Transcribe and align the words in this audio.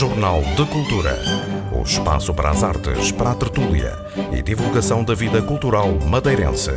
Jornal 0.00 0.40
de 0.56 0.64
Cultura. 0.64 1.14
O 1.78 1.82
espaço 1.82 2.32
para 2.32 2.48
as 2.48 2.64
artes, 2.64 3.12
para 3.12 3.32
a 3.32 3.34
tertúlia 3.34 3.92
e 4.32 4.40
divulgação 4.40 5.04
da 5.04 5.14
vida 5.14 5.42
cultural 5.42 5.92
madeirense. 6.08 6.70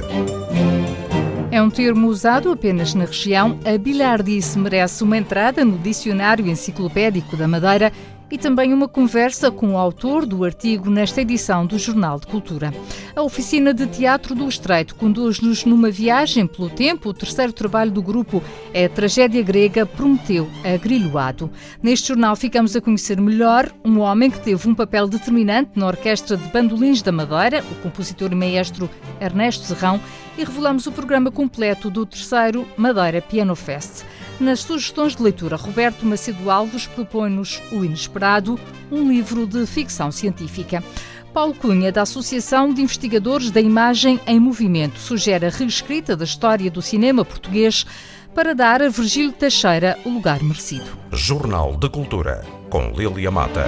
É 1.49 1.61
um 1.61 1.69
termo 1.69 2.09
usado 2.09 2.51
apenas 2.51 2.93
na 2.93 3.05
região. 3.05 3.57
A 3.63 3.77
bilhardice 3.77 4.59
merece 4.59 5.05
uma 5.05 5.17
entrada 5.17 5.63
no 5.63 5.77
Dicionário 5.77 6.45
Enciclopédico 6.47 7.37
da 7.37 7.47
Madeira 7.47 7.93
e 8.33 8.37
também 8.39 8.73
uma 8.73 8.87
conversa 8.87 9.51
com 9.51 9.75
o 9.75 9.77
autor 9.77 10.25
do 10.25 10.43
artigo 10.43 10.89
nesta 10.89 11.21
edição 11.21 11.67
do 11.67 11.77
Jornal 11.77 12.19
de 12.19 12.25
Cultura. 12.25 12.73
A 13.15 13.21
oficina 13.21 13.71
de 13.71 13.85
teatro 13.85 14.33
do 14.33 14.49
Estreito 14.49 14.95
conduz-nos 14.95 15.65
numa 15.65 15.91
viagem 15.91 16.47
pelo 16.47 16.67
tempo. 16.67 17.09
O 17.09 17.13
terceiro 17.13 17.53
trabalho 17.53 17.91
do 17.91 18.01
grupo 18.01 18.41
é 18.73 18.85
a 18.85 18.89
tragédia 18.89 19.43
grega 19.43 19.85
Prometeu 19.85 20.49
Agrilhoado. 20.63 21.47
Neste 21.79 22.07
jornal 22.07 22.35
ficamos 22.35 22.75
a 22.75 22.81
conhecer 22.81 23.21
melhor 23.21 23.71
um 23.85 23.99
homem 23.99 24.31
que 24.31 24.39
teve 24.39 24.67
um 24.67 24.73
papel 24.73 25.07
determinante 25.07 25.69
na 25.75 25.85
Orquestra 25.85 26.35
de 26.35 26.49
Bandolins 26.49 27.03
da 27.03 27.11
Madeira, 27.11 27.63
o 27.71 27.75
compositor 27.83 28.31
e 28.31 28.35
maestro 28.35 28.89
Ernesto 29.21 29.63
Serrão, 29.63 30.01
e 30.35 30.43
revelamos 30.43 30.87
o 30.87 30.91
programa 30.91 31.29
completo 31.29 31.87
do 31.87 32.03
terceiro 32.03 32.67
Madeira 32.75 33.21
Piano 33.21 33.55
Fest. 33.55 34.03
Nas 34.39 34.61
sugestões 34.61 35.15
de 35.15 35.23
leitura, 35.23 35.55
Roberto 35.55 36.05
Macedo 36.05 36.49
Alves 36.49 36.87
propõe-nos 36.87 37.61
O 37.71 37.83
Inesperado, 37.85 38.59
um 38.91 39.09
livro 39.09 39.45
de 39.45 39.65
ficção 39.65 40.11
científica. 40.11 40.83
Paulo 41.33 41.53
Cunha, 41.53 41.91
da 41.91 42.03
Associação 42.03 42.73
de 42.73 42.81
Investigadores 42.81 43.49
da 43.49 43.59
Imagem 43.59 44.19
em 44.27 44.39
Movimento, 44.39 44.99
sugere 44.99 45.45
a 45.45 45.49
reescrita 45.49 46.15
da 46.15 46.25
história 46.25 46.69
do 46.69 46.81
cinema 46.81 47.25
português 47.25 47.85
para 48.35 48.53
dar 48.53 48.81
a 48.81 48.89
Virgílio 48.89 49.31
Teixeira 49.31 49.97
o 50.05 50.09
lugar 50.09 50.41
merecido. 50.43 50.97
Jornal 51.11 51.75
de 51.75 51.89
Cultura, 51.89 52.43
com 52.69 52.91
Lilia 52.91 53.31
Mata. 53.31 53.65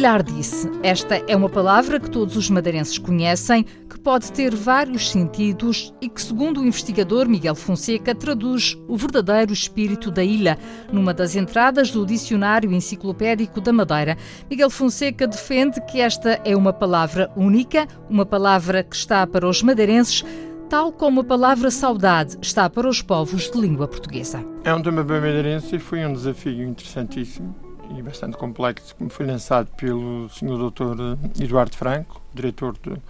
Bilhardice. 0.00 0.66
Esta 0.82 1.16
é 1.28 1.36
uma 1.36 1.50
palavra 1.50 2.00
que 2.00 2.10
todos 2.10 2.34
os 2.34 2.48
madeirenses 2.48 2.96
conhecem, 2.96 3.64
que 3.86 4.00
pode 4.00 4.32
ter 4.32 4.54
vários 4.54 5.10
sentidos 5.10 5.92
e 6.00 6.08
que, 6.08 6.22
segundo 6.22 6.62
o 6.62 6.64
investigador 6.64 7.28
Miguel 7.28 7.54
Fonseca, 7.54 8.14
traduz 8.14 8.78
o 8.88 8.96
verdadeiro 8.96 9.52
espírito 9.52 10.10
da 10.10 10.24
ilha, 10.24 10.58
numa 10.90 11.12
das 11.12 11.36
entradas 11.36 11.90
do 11.90 12.06
Dicionário 12.06 12.72
Enciclopédico 12.72 13.60
da 13.60 13.74
Madeira. 13.74 14.16
Miguel 14.48 14.70
Fonseca 14.70 15.26
defende 15.26 15.78
que 15.82 16.00
esta 16.00 16.40
é 16.46 16.56
uma 16.56 16.72
palavra 16.72 17.30
única, 17.36 17.86
uma 18.08 18.24
palavra 18.24 18.82
que 18.82 18.96
está 18.96 19.26
para 19.26 19.46
os 19.46 19.62
madeirenses 19.62 20.24
tal 20.70 20.92
como 20.92 21.20
a 21.20 21.24
palavra 21.24 21.70
saudade 21.70 22.38
está 22.40 22.70
para 22.70 22.88
os 22.88 23.02
povos 23.02 23.50
de 23.50 23.60
língua 23.60 23.86
portuguesa. 23.86 24.42
É 24.64 24.72
um 24.72 24.80
tema 24.80 25.02
bem 25.02 25.20
madeirense 25.20 25.76
e 25.76 25.78
foi 25.78 26.06
um 26.06 26.14
desafio 26.14 26.62
interessantíssimo 26.62 27.69
e 27.96 28.02
bastante 28.02 28.36
complexo 28.36 28.94
que 28.94 29.02
me 29.02 29.10
foi 29.10 29.26
lançado 29.26 29.68
pelo 29.76 30.28
Sr. 30.28 30.70
Dr. 30.70 31.42
Eduardo 31.42 31.76
Franco, 31.76 32.22
diretor 32.32 32.76
do 32.78 33.00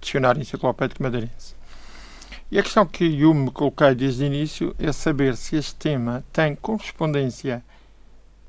Dicionário 0.00 0.40
Enciclopédico 0.40 1.02
Madeirense. 1.02 1.54
E 2.50 2.58
a 2.58 2.62
questão 2.62 2.86
que 2.86 3.20
eu 3.20 3.32
me 3.32 3.50
coloquei 3.50 3.94
desde 3.94 4.24
o 4.24 4.26
início 4.26 4.74
é 4.78 4.92
saber 4.92 5.36
se 5.36 5.56
este 5.56 5.74
tema 5.74 6.24
tem 6.32 6.54
correspondência 6.54 7.64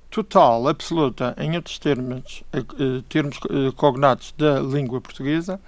total, 0.09 0.67
absoluta, 0.67 1.33
em 1.37 1.55
outros 1.55 1.79
termos, 1.79 2.43
eh, 2.53 2.61
termos 3.09 3.39
eh, 3.49 3.71
cognatos 3.75 4.33
da 4.37 4.59
língua 4.59 5.01
portuguesa, 5.01 5.59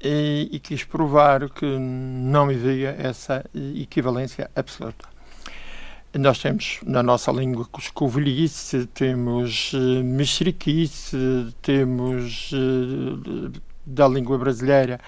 e, 0.00 0.48
e 0.52 0.58
quis 0.58 0.84
provar 0.84 1.48
que 1.50 1.64
não 1.66 2.44
havia 2.44 2.96
essa 2.98 3.44
equivalência 3.54 4.50
absoluta. 4.54 5.15
Nós 6.18 6.38
temos 6.38 6.78
na 6.86 7.02
nossa 7.02 7.30
língua 7.30 7.66
cuscovelhice, 7.66 8.86
temos 8.86 9.72
uh, 9.74 10.02
mexeriquice, 10.02 11.54
temos 11.60 12.52
uh, 12.52 13.52
da 13.84 14.08
língua 14.08 14.38
brasileira, 14.38 14.98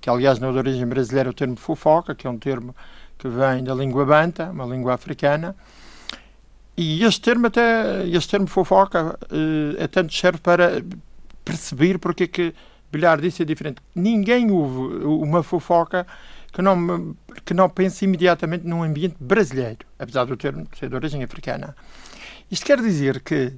que 0.00 0.08
aliás 0.08 0.38
não 0.38 0.48
é 0.48 0.52
de 0.52 0.58
origem 0.58 0.86
brasileira, 0.86 1.28
o 1.28 1.34
termo 1.34 1.56
fofoca, 1.56 2.14
que 2.14 2.26
é 2.26 2.30
um 2.30 2.38
termo 2.38 2.74
que 3.18 3.28
vem 3.28 3.62
da 3.62 3.74
língua 3.74 4.06
banta, 4.06 4.50
uma 4.50 4.64
língua 4.64 4.94
africana. 4.94 5.54
E 6.76 7.04
este 7.04 7.20
termo 7.20 7.48
até, 7.48 8.06
este 8.08 8.30
termo 8.30 8.46
fofoca, 8.46 9.18
uh, 9.30 9.76
é 9.76 9.86
tanto 9.86 10.14
serve 10.14 10.38
para 10.38 10.82
perceber 11.44 11.98
porque 11.98 12.24
é 12.24 12.26
que 12.26 12.54
bilhar 12.90 13.20
disso 13.20 13.42
é 13.42 13.44
diferente. 13.44 13.82
Ninguém 13.94 14.50
ouve 14.50 15.04
uma 15.04 15.42
fofoca 15.42 16.06
que 16.54 16.62
não, 16.62 17.16
que 17.44 17.52
não 17.52 17.68
pense 17.68 18.04
imediatamente 18.04 18.64
num 18.64 18.84
ambiente 18.84 19.16
brasileiro, 19.18 19.80
apesar 19.98 20.24
do 20.24 20.36
termo 20.36 20.66
ser 20.78 20.88
de 20.88 20.94
origem 20.94 21.22
africana. 21.24 21.76
Isto 22.48 22.64
quer 22.64 22.80
dizer 22.80 23.20
que 23.20 23.54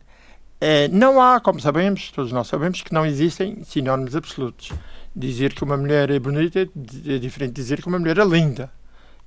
eh, 0.59 0.89
não 0.89 1.21
há, 1.21 1.39
como 1.39 1.61
sabemos, 1.61 2.11
todos 2.11 2.33
nós 2.33 2.49
sabemos, 2.49 2.81
que 2.81 2.95
não 2.95 3.05
existem 3.05 3.63
sinónimos 3.65 4.17
absolutos. 4.17 4.73
Dizer 5.15 5.53
que 5.53 5.63
uma 5.63 5.77
mulher 5.77 6.11
é 6.11 6.19
bonita 6.19 6.61
é 6.61 7.19
diferente 7.19 7.53
de 7.53 7.63
dizer 7.63 7.83
que 7.83 7.89
uma 7.89 7.99
mulher 7.99 8.19
é 8.19 8.25
linda. 8.25 8.73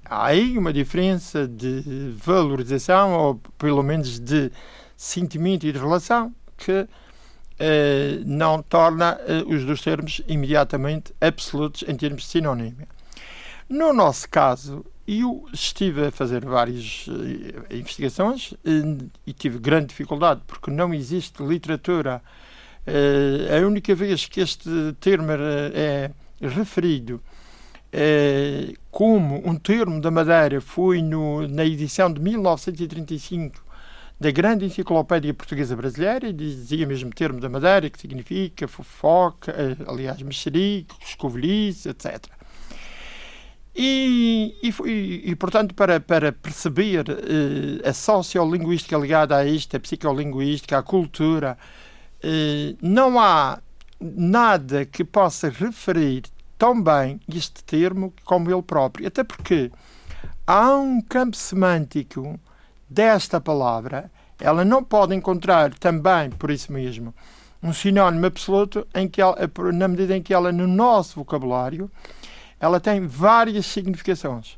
Há 0.04 0.26
aí 0.28 0.58
uma 0.58 0.74
diferença 0.74 1.48
de 1.48 2.12
valorização, 2.18 3.14
ou 3.14 3.36
pelo 3.58 3.84
menos 3.84 4.20
de 4.20 4.52
sentimento 4.98 5.68
e 5.68 5.72
de 5.72 5.78
relação, 5.78 6.34
que 6.58 6.88
eh, 7.60 8.20
não 8.26 8.64
torna 8.64 9.20
eh, 9.28 9.44
os 9.46 9.64
dois 9.64 9.82
termos 9.82 10.22
imediatamente 10.28 11.14
absolutos 11.22 11.84
em 11.88 11.96
termos 11.96 12.24
de 12.24 12.30
sinónimo. 12.30 12.88
No 13.70 13.94
nosso 13.94 14.28
caso, 14.28 14.84
eu 15.08 15.46
estive 15.54 16.08
a 16.08 16.12
fazer 16.12 16.44
várias 16.44 17.06
uh, 17.08 17.72
investigações 17.72 18.52
uh, 18.52 19.10
e 19.28 19.32
tive 19.32 19.60
grande 19.60 19.88
dificuldade 19.88 20.42
porque 20.48 20.72
não 20.72 20.92
existe 20.92 21.44
literatura. 21.44 22.20
Uh, 22.88 23.56
a 23.56 23.68
única 23.68 23.94
vez 23.94 24.26
que 24.26 24.42
este 24.42 24.70
termo 25.00 25.28
é 25.32 26.10
referido 26.42 27.22
como 28.92 29.48
um 29.48 29.56
termo 29.56 30.00
da 30.00 30.12
Madeira 30.12 30.62
foi 30.62 31.02
no, 31.02 31.48
na 31.48 31.66
edição 31.66 32.12
de 32.12 32.22
1935 32.22 33.64
da 34.20 34.30
grande 34.30 34.66
enciclopédia 34.66 35.34
portuguesa 35.34 35.76
brasileira, 35.76 36.28
e 36.28 36.34
dizia 36.34 36.86
mesmo 36.86 37.10
termo 37.10 37.40
da 37.40 37.50
Madeira, 37.50 37.90
que 37.90 38.00
significa 38.00 38.68
fofoca, 38.68 39.56
aliás, 39.88 40.22
mexerico, 40.22 40.96
escovilhice, 41.02 41.90
etc. 41.90 42.39
E, 43.82 44.58
e, 44.62 45.32
e, 45.32 45.36
portanto, 45.38 45.74
para, 45.74 46.02
para 46.02 46.34
perceber 46.34 47.06
eh, 47.10 47.88
a 47.88 47.94
sociolinguística 47.94 48.98
ligada 48.98 49.38
a 49.38 49.46
isto, 49.46 49.78
a 49.78 49.80
psicolinguística, 49.80 50.78
a 50.78 50.84
cultura, 50.84 51.58
eh, 52.22 52.76
não 52.82 53.18
há 53.18 53.62
nada 54.02 54.86
que 54.86 55.06
possa 55.06 55.48
referir 55.48 56.24
tão 56.58 56.84
bem 56.84 57.22
este 57.34 57.64
termo 57.64 58.14
como 58.26 58.52
ele 58.52 58.62
próprio. 58.62 59.08
Até 59.08 59.24
porque 59.24 59.72
há 60.46 60.76
um 60.76 61.00
campo 61.00 61.38
semântico 61.38 62.38
desta 62.90 63.40
palavra, 63.40 64.12
ela 64.42 64.66
não 64.66 64.84
pode 64.84 65.16
encontrar 65.16 65.74
também, 65.76 66.32
por 66.32 66.52
isso 66.52 66.70
mesmo, 66.74 67.16
um 67.64 67.72
sinónimo 67.72 68.26
absoluto 68.26 68.86
em 68.94 69.08
que 69.08 69.22
ela, 69.22 69.38
na 69.74 69.88
medida 69.88 70.18
em 70.18 70.22
que 70.22 70.34
ela, 70.34 70.52
no 70.52 70.68
nosso 70.68 71.16
vocabulário, 71.16 71.90
ela 72.60 72.80
tem 72.80 73.06
várias 73.08 73.66
significações. 73.66 74.58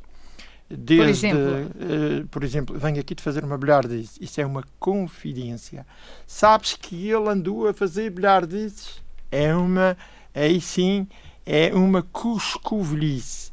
Desde, 0.69 0.97
por 0.97 1.09
exemplo, 1.09 1.41
uh, 1.41 2.27
por 2.27 2.43
exemplo 2.43 2.79
venho 2.79 2.99
aqui 2.99 3.13
de 3.13 3.21
fazer 3.21 3.43
uma 3.43 3.57
bilhardice. 3.57 4.17
Isso 4.21 4.39
é 4.39 4.45
uma 4.45 4.63
confidência. 4.79 5.85
Sabes 6.25 6.73
que 6.73 7.09
ele 7.09 7.27
andou 7.29 7.67
a 7.67 7.73
fazer 7.73 8.09
bilhardices? 8.09 9.01
É 9.29 9.53
uma, 9.53 9.97
aí 10.33 10.61
sim, 10.61 11.07
é 11.45 11.73
uma 11.73 12.01
cuscovelhice. 12.01 13.51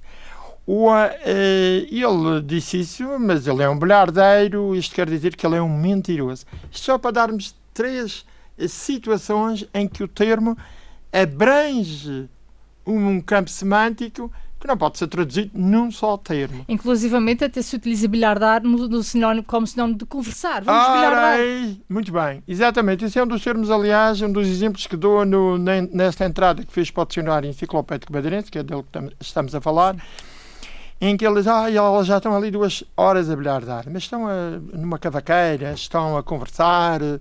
Uh, 0.67 1.09
ele 1.91 2.43
disse 2.45 2.81
isso, 2.81 3.19
mas 3.19 3.47
ele 3.47 3.63
é 3.63 3.69
um 3.69 3.79
bilhardeiro, 3.79 4.77
isto 4.77 4.95
quer 4.95 5.09
dizer 5.09 5.35
que 5.35 5.47
ele 5.47 5.57
é 5.57 5.63
um 5.63 5.77
mentiroso. 5.77 6.45
Isto 6.71 6.85
só 6.85 6.99
para 6.99 7.11
darmos 7.11 7.55
três 7.73 8.25
situações 8.69 9.67
em 9.73 9.89
que 9.89 10.05
o 10.05 10.09
termo 10.09 10.57
abrange 11.13 12.29
um 12.87 13.21
campo 13.21 13.51
semântico 13.51 14.31
que 14.61 14.67
não 14.67 14.77
pode 14.77 14.99
ser 14.99 15.07
traduzido 15.07 15.51
num 15.55 15.91
só 15.91 16.17
termo. 16.17 16.65
Inclusivamente 16.69 17.45
até 17.45 17.63
se 17.63 17.77
utiliza 17.77 18.09
bilhardar 18.09 18.63
no, 18.63 18.89
no 18.89 19.03
sinónimo, 19.03 19.45
como 19.45 19.67
sinónimo 19.67 19.99
de 19.99 20.07
conversar. 20.07 20.65
Vamos 20.65 20.97
bilhardar. 20.97 21.39
Muito 21.89 22.13
bem, 22.13 22.43
exatamente. 22.47 23.05
Esse 23.05 23.19
é 23.19 23.23
um 23.23 23.27
dos 23.27 23.43
termos, 23.43 23.71
aliás, 23.71 24.21
um 24.21 24.33
dos 24.33 24.49
exemplos 24.49 24.87
que 24.87 24.97
dou 24.97 25.25
no, 25.25 25.57
nesta 25.59 26.25
entrada 26.25 26.65
que 26.65 26.73
fez 26.73 26.91
para 26.91 27.03
o 27.03 27.07
dicionário 27.07 27.49
enciclopédico 27.49 28.13
madeirense, 28.13 28.51
que 28.51 28.59
é 28.59 28.63
dele 28.63 28.85
que 28.91 29.17
estamos 29.21 29.55
a 29.55 29.61
falar, 29.61 29.97
em 31.01 31.17
que 31.17 31.25
eles 31.25 31.47
ah, 31.47 31.71
elas 31.71 32.07
já 32.07 32.17
estão 32.17 32.37
ali 32.37 32.51
duas 32.51 32.83
horas 32.97 33.31
a 33.31 33.37
bilhardar, 33.37 33.85
mas 33.87 34.03
estão 34.03 34.27
a, 34.27 34.59
numa 34.73 34.99
cavaqueira, 34.99 35.73
estão 35.73 36.17
a 36.17 36.23
conversar, 36.23 37.01
uh, 37.01 37.21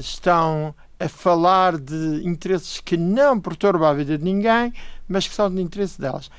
estão 0.00 0.74
a 1.02 1.08
falar 1.08 1.78
de 1.78 2.22
interesses 2.24 2.80
que 2.80 2.96
não 2.96 3.40
perturbam 3.40 3.88
a 3.88 3.94
vida 3.94 4.16
de 4.16 4.24
ninguém, 4.24 4.72
mas 5.08 5.26
que 5.26 5.34
são 5.34 5.52
de 5.52 5.60
interesse 5.60 6.00
delas. 6.00 6.30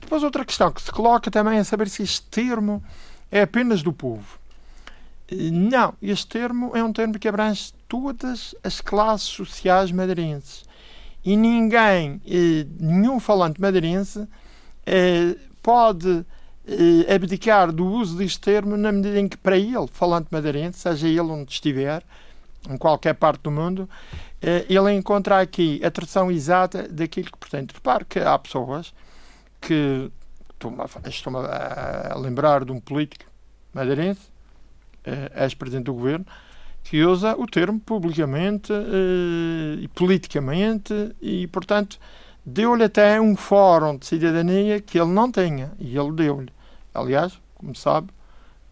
Depois, 0.00 0.22
outra 0.22 0.44
questão 0.44 0.70
que 0.70 0.82
se 0.82 0.90
coloca 0.90 1.30
também 1.30 1.58
é 1.58 1.64
saber 1.64 1.88
se 1.88 2.02
este 2.02 2.22
termo 2.22 2.82
é 3.30 3.42
apenas 3.42 3.82
do 3.82 3.92
povo. 3.92 4.38
Não, 5.32 5.94
este 6.02 6.26
termo 6.26 6.72
é 6.76 6.82
um 6.82 6.92
termo 6.92 7.18
que 7.18 7.28
abrange 7.28 7.72
todas 7.88 8.54
as 8.64 8.80
classes 8.80 9.28
sociais 9.28 9.92
madeirenses. 9.92 10.64
E 11.24 11.36
ninguém, 11.36 12.20
eh, 12.26 12.66
nenhum 12.78 13.20
falante 13.20 13.60
madeirense, 13.60 14.26
eh, 14.86 15.36
pode 15.62 16.24
eh, 16.66 17.14
abdicar 17.14 17.70
do 17.70 17.86
uso 17.86 18.16
deste 18.16 18.40
termo 18.40 18.76
na 18.76 18.90
medida 18.90 19.20
em 19.20 19.28
que, 19.28 19.36
para 19.36 19.56
ele, 19.56 19.86
falante 19.92 20.28
madeirense, 20.30 20.80
seja 20.80 21.06
ele 21.06 21.20
onde 21.20 21.52
estiver, 21.52 22.02
em 22.68 22.76
qualquer 22.76 23.14
parte 23.14 23.42
do 23.42 23.50
mundo, 23.50 23.88
ele 24.68 24.92
encontra 24.92 25.40
aqui 25.40 25.80
a 25.84 25.90
tradução 25.90 26.30
exata 26.30 26.88
daquilo 26.88 27.30
que 27.30 27.38
pretende. 27.38 27.74
Repare 27.74 28.04
que 28.04 28.18
há 28.18 28.38
pessoas 28.38 28.94
que. 29.60 30.10
Estou-me 31.06 31.38
a 31.38 32.14
lembrar 32.18 32.66
de 32.66 32.72
um 32.72 32.78
político 32.78 33.24
madeirense 33.72 34.30
uh, 35.06 35.42
ex-presidente 35.42 35.86
do 35.86 35.94
governo, 35.94 36.26
que 36.82 37.02
usa 37.02 37.34
o 37.36 37.46
termo 37.46 37.78
publicamente 37.80 38.72
uh, 38.72 39.80
e 39.80 39.88
politicamente 39.88 41.14
e, 41.20 41.46
portanto, 41.48 41.98
deu-lhe 42.44 42.84
até 42.84 43.20
um 43.20 43.36
fórum 43.36 43.96
de 43.96 44.06
cidadania 44.06 44.80
que 44.80 44.98
ele 44.98 45.10
não 45.10 45.30
tinha 45.30 45.72
e 45.78 45.96
ele 45.96 46.12
deu-lhe. 46.12 46.52
Aliás, 46.94 47.38
como 47.54 47.74
sabe, 47.74 48.08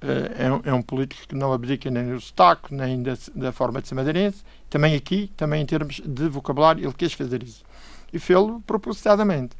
é, 0.01 0.53
um, 0.53 0.61
é, 0.65 0.75
um, 0.75 0.83
político 0.83 1.29
que 1.29 1.35
não 1.35 1.53
abdica 1.53 1.91
nem 1.91 2.13
do 2.13 2.21
sotaque, 2.21 2.75
nem 2.75 3.03
da, 3.03 3.17
da 3.35 3.53
forma 3.53 3.83
de 3.83 3.89
ser 3.89 3.95
madeirense. 3.95 4.45
Também 4.71 4.95
aqui, 4.95 5.33
também 5.37 5.63
em 5.63 5.67
termos 5.67 6.01
de 6.05 6.29
vocabulário, 6.29 6.85
ele 6.85 6.95
quis 6.95 7.13
fazer 7.13 7.43
isso. 7.43 7.65
E 8.13 8.19
fez-lo 8.19 8.61
propositadamente. 8.67 9.57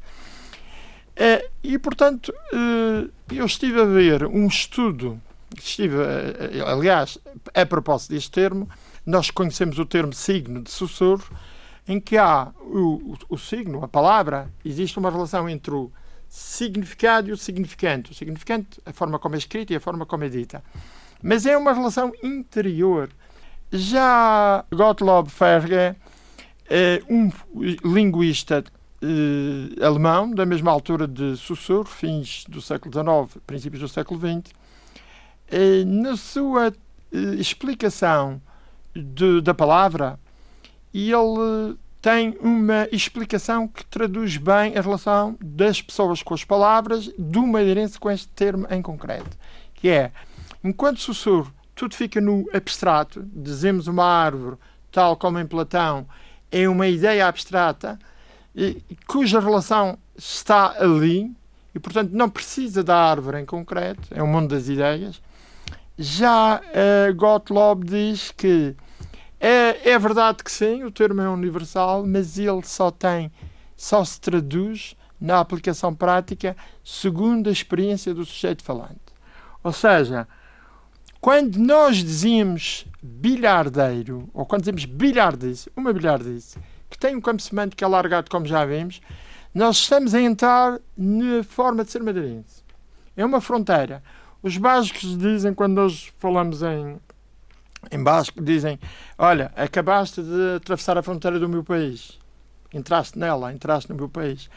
Uh, 1.17 1.49
e, 1.61 1.77
portanto, 1.77 2.33
eu 3.29 3.45
estive 3.45 3.81
a 3.81 3.85
ver 3.85 4.25
um 4.25 4.47
estudo 4.47 5.21
estive, 5.57 5.97
eh, 5.97 6.61
aliás, 6.65 7.17
a 7.53 7.65
propósito 7.65 8.11
deste 8.11 8.31
termo, 8.31 8.69
nós 9.05 9.31
conhecemos 9.31 9.79
o 9.79 9.85
termo 9.85 10.13
signo 10.13 10.61
de 10.61 10.69
sussurro, 10.69 11.25
em 11.87 11.99
que 11.99 12.17
há 12.17 12.51
o, 12.61 13.13
o, 13.13 13.17
o, 13.29 13.37
signo, 13.37 13.83
a 13.83 13.87
palavra, 13.87 14.51
existe 14.63 14.99
uma 14.99 15.09
relação 15.09 15.49
entre 15.49 15.73
o 15.73 15.91
significado 16.29 17.29
e 17.29 17.31
o 17.31 17.37
significante. 17.37 18.11
O 18.11 18.13
significante, 18.13 18.79
a 18.85 18.93
forma 18.93 19.17
como 19.17 19.33
é 19.33 19.37
escrito 19.39 19.73
e 19.73 19.75
a 19.75 19.79
forma 19.79 20.05
como 20.05 20.23
é 20.23 20.29
dita. 20.29 20.63
Mas 21.21 21.45
é 21.45 21.57
uma 21.57 21.73
relação 21.73 22.13
interior. 22.23 23.09
Já 23.71 24.63
Gottlob 24.71 25.29
Frege, 25.29 25.95
eh, 26.69 27.01
um 27.09 27.31
linguista 27.83 28.63
eh, 29.01 29.85
alemão, 29.85 30.31
da 30.31 30.45
mesma 30.45 30.71
altura 30.71 31.07
de 31.07 31.35
Sussurro, 31.35 31.85
fins 31.85 32.45
do 32.47 32.61
século 32.61 32.93
XIX, 32.93 33.41
princípios 33.45 33.81
do 33.81 33.87
século 33.87 34.19
XX, 34.19 34.53
eh, 35.49 35.83
na 35.83 36.15
sua 36.15 36.71
explicação 37.39 38.39
de, 38.95 39.41
da 39.41 39.53
palavra, 39.53 40.19
ele 40.93 41.75
tem 42.01 42.37
uma 42.39 42.87
explicação 42.91 43.67
que 43.67 43.85
traduz 43.85 44.37
bem 44.37 44.77
a 44.77 44.81
relação 44.81 45.37
das 45.41 45.81
pessoas 45.81 46.23
com 46.23 46.33
as 46.33 46.43
palavras 46.43 47.11
do 47.17 47.45
madeirense 47.45 47.99
com 47.99 48.09
este 48.09 48.27
termo 48.29 48.65
em 48.69 48.81
concreto, 48.81 49.37
que 49.73 49.89
é, 49.89 50.11
enquanto 50.63 50.99
sussurro, 50.99 51.53
tudo 51.75 51.95
fica 51.95 52.21
no 52.21 52.49
abstrato, 52.53 53.25
dizemos 53.33 53.87
uma 53.87 54.05
árvore, 54.05 54.57
tal 54.91 55.15
como 55.17 55.39
em 55.39 55.45
Platão, 55.45 56.07
é 56.51 56.67
uma 56.67 56.87
ideia 56.87 57.27
abstrata, 57.27 57.99
cuja 59.07 59.39
relação 59.39 59.97
está 60.17 60.75
ali, 60.79 61.31
e 61.75 61.79
portanto 61.79 62.11
não 62.11 62.29
precisa 62.29 62.83
da 62.83 62.95
árvore 62.95 63.39
em 63.39 63.45
concreto, 63.45 64.07
é 64.11 64.23
o 64.23 64.27
mundo 64.27 64.49
das 64.49 64.67
ideias, 64.67 65.21
já 65.97 66.61
uh, 66.61 67.13
Gottlob 67.13 67.85
diz 67.85 68.31
que 68.31 68.75
é, 69.39 69.91
é 69.91 69.99
verdade 69.99 70.43
que 70.43 70.51
sim, 70.51 70.83
o 70.83 70.91
termo 70.91 71.21
é 71.21 71.29
universal, 71.29 72.05
mas 72.05 72.37
ele 72.37 72.63
só 72.63 72.91
tem, 72.91 73.31
só 73.75 74.03
se 74.03 74.19
traduz 74.19 74.95
na 75.19 75.39
aplicação 75.39 75.93
prática 75.93 76.55
segundo 76.83 77.49
a 77.49 77.51
experiência 77.51 78.13
do 78.13 78.25
sujeito 78.25 78.63
falante. 78.63 78.99
Ou 79.63 79.71
seja, 79.71 80.27
quando 81.21 81.57
nós 81.57 81.97
dizemos 81.97 82.85
bilhardeiro, 83.01 84.29
ou 84.33 84.45
quando 84.45 84.61
dizemos 84.61 84.85
bilhardice, 84.85 85.71
uma 85.75 85.93
bilhardice, 85.93 86.57
que 86.89 86.97
tem 86.97 87.15
um 87.15 87.21
campo 87.21 87.41
semântico 87.41 87.83
alargado, 87.83 88.29
como 88.29 88.45
já 88.45 88.65
vimos, 88.65 89.01
nós 89.53 89.77
estamos 89.77 90.13
a 90.13 90.21
entrar 90.21 90.79
na 90.97 91.43
forma 91.43 91.83
de 91.83 91.91
ser 91.91 92.01
madeirense. 92.01 92.63
É 93.15 93.25
uma 93.25 93.41
fronteira. 93.41 94.01
Os 94.41 94.57
básicos 94.57 95.17
dizem, 95.17 95.53
quando 95.53 95.73
nós 95.73 96.11
falamos 96.19 96.63
em, 96.63 96.97
em 97.91 98.01
basco, 98.01 98.41
dizem: 98.41 98.79
Olha, 99.17 99.51
acabaste 99.55 100.21
de 100.21 100.55
atravessar 100.57 100.97
a 100.97 101.03
fronteira 101.03 101.39
do 101.39 101.49
meu 101.49 101.63
país. 101.63 102.17
Entraste 102.73 103.17
nela, 103.17 103.51
entraste 103.51 103.89
no 103.89 103.95
meu 103.95 104.09
país. 104.09 104.49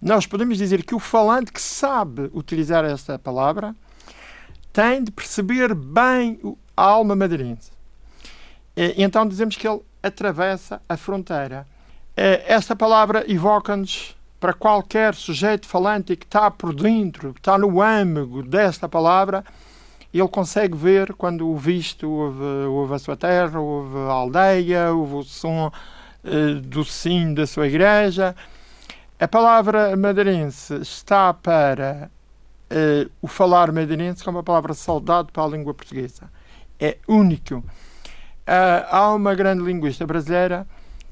Nós 0.00 0.26
podemos 0.26 0.58
dizer 0.58 0.82
que 0.84 0.94
o 0.94 0.98
falante 0.98 1.52
que 1.52 1.62
sabe 1.62 2.28
utilizar 2.32 2.84
esta 2.84 3.18
palavra 3.18 3.74
tem 4.72 5.04
de 5.04 5.12
perceber 5.12 5.74
bem 5.74 6.40
a 6.76 6.82
alma 6.82 7.14
madeirense. 7.14 7.70
Então 8.74 9.28
dizemos 9.28 9.54
que 9.54 9.68
ele 9.68 9.80
atravessa 10.02 10.82
a 10.88 10.96
fronteira. 10.96 11.66
Esta 12.16 12.74
palavra 12.74 13.24
evoca-nos 13.30 14.16
para 14.40 14.52
qualquer 14.52 15.14
sujeito 15.14 15.68
falante 15.68 16.16
que 16.16 16.24
está 16.24 16.50
por 16.50 16.74
dentro, 16.74 17.32
que 17.32 17.38
está 17.38 17.56
no 17.56 17.80
âmago 17.80 18.42
desta 18.42 18.88
palavra, 18.88 19.44
ele 20.18 20.28
consegue 20.28 20.76
ver 20.76 21.14
quando 21.14 21.48
o 21.48 21.56
visto 21.56 22.08
ouve, 22.10 22.44
ouve 22.68 22.94
a 22.94 22.98
sua 22.98 23.16
terra, 23.16 23.58
ouve 23.58 23.96
a 23.96 24.12
aldeia, 24.12 24.92
ouve 24.92 25.14
o 25.14 25.22
som 25.22 25.72
uh, 26.24 26.60
do 26.60 26.84
sim 26.84 27.32
da 27.32 27.46
sua 27.46 27.66
igreja. 27.66 28.36
A 29.18 29.28
palavra 29.28 29.96
madeirense 29.96 30.74
está 30.74 31.32
para 31.32 32.10
uh, 32.70 33.10
o 33.22 33.28
falar 33.28 33.72
madeirense 33.72 34.22
como 34.22 34.38
a 34.38 34.42
palavra 34.42 34.74
saudade 34.74 35.30
para 35.32 35.44
a 35.44 35.48
língua 35.48 35.72
portuguesa. 35.72 36.30
É 36.78 36.98
único. 37.08 37.56
Uh, 37.56 38.84
há 38.90 39.14
uma 39.14 39.34
grande 39.34 39.62
linguista 39.62 40.06
brasileira 40.06 40.66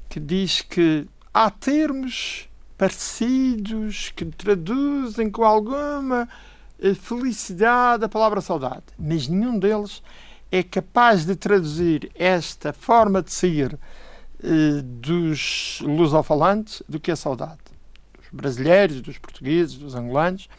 que 0.09 0.19
diz 0.19 0.61
que 0.61 1.07
há 1.33 1.49
termos 1.49 2.49
parecidos 2.77 4.11
que 4.15 4.25
traduzem 4.25 5.29
com 5.29 5.43
alguma 5.43 6.27
felicidade 6.95 8.05
a 8.05 8.09
palavra 8.09 8.41
saudade, 8.41 8.83
mas 8.97 9.27
nenhum 9.27 9.57
deles 9.57 10.01
é 10.51 10.63
capaz 10.63 11.25
de 11.25 11.35
traduzir 11.35 12.11
esta 12.15 12.73
forma 12.73 13.21
de 13.21 13.31
ser 13.31 13.79
eh, 14.43 14.81
dos 14.83 15.79
lusofalantes 15.81 16.83
do 16.89 16.99
que 16.99 17.11
a 17.11 17.15
saudade. 17.15 17.59
Dos 18.17 18.27
brasileiros, 18.31 19.01
dos 19.01 19.17
portugueses, 19.17 19.77
dos 19.77 19.95
angolanos. 19.95 20.49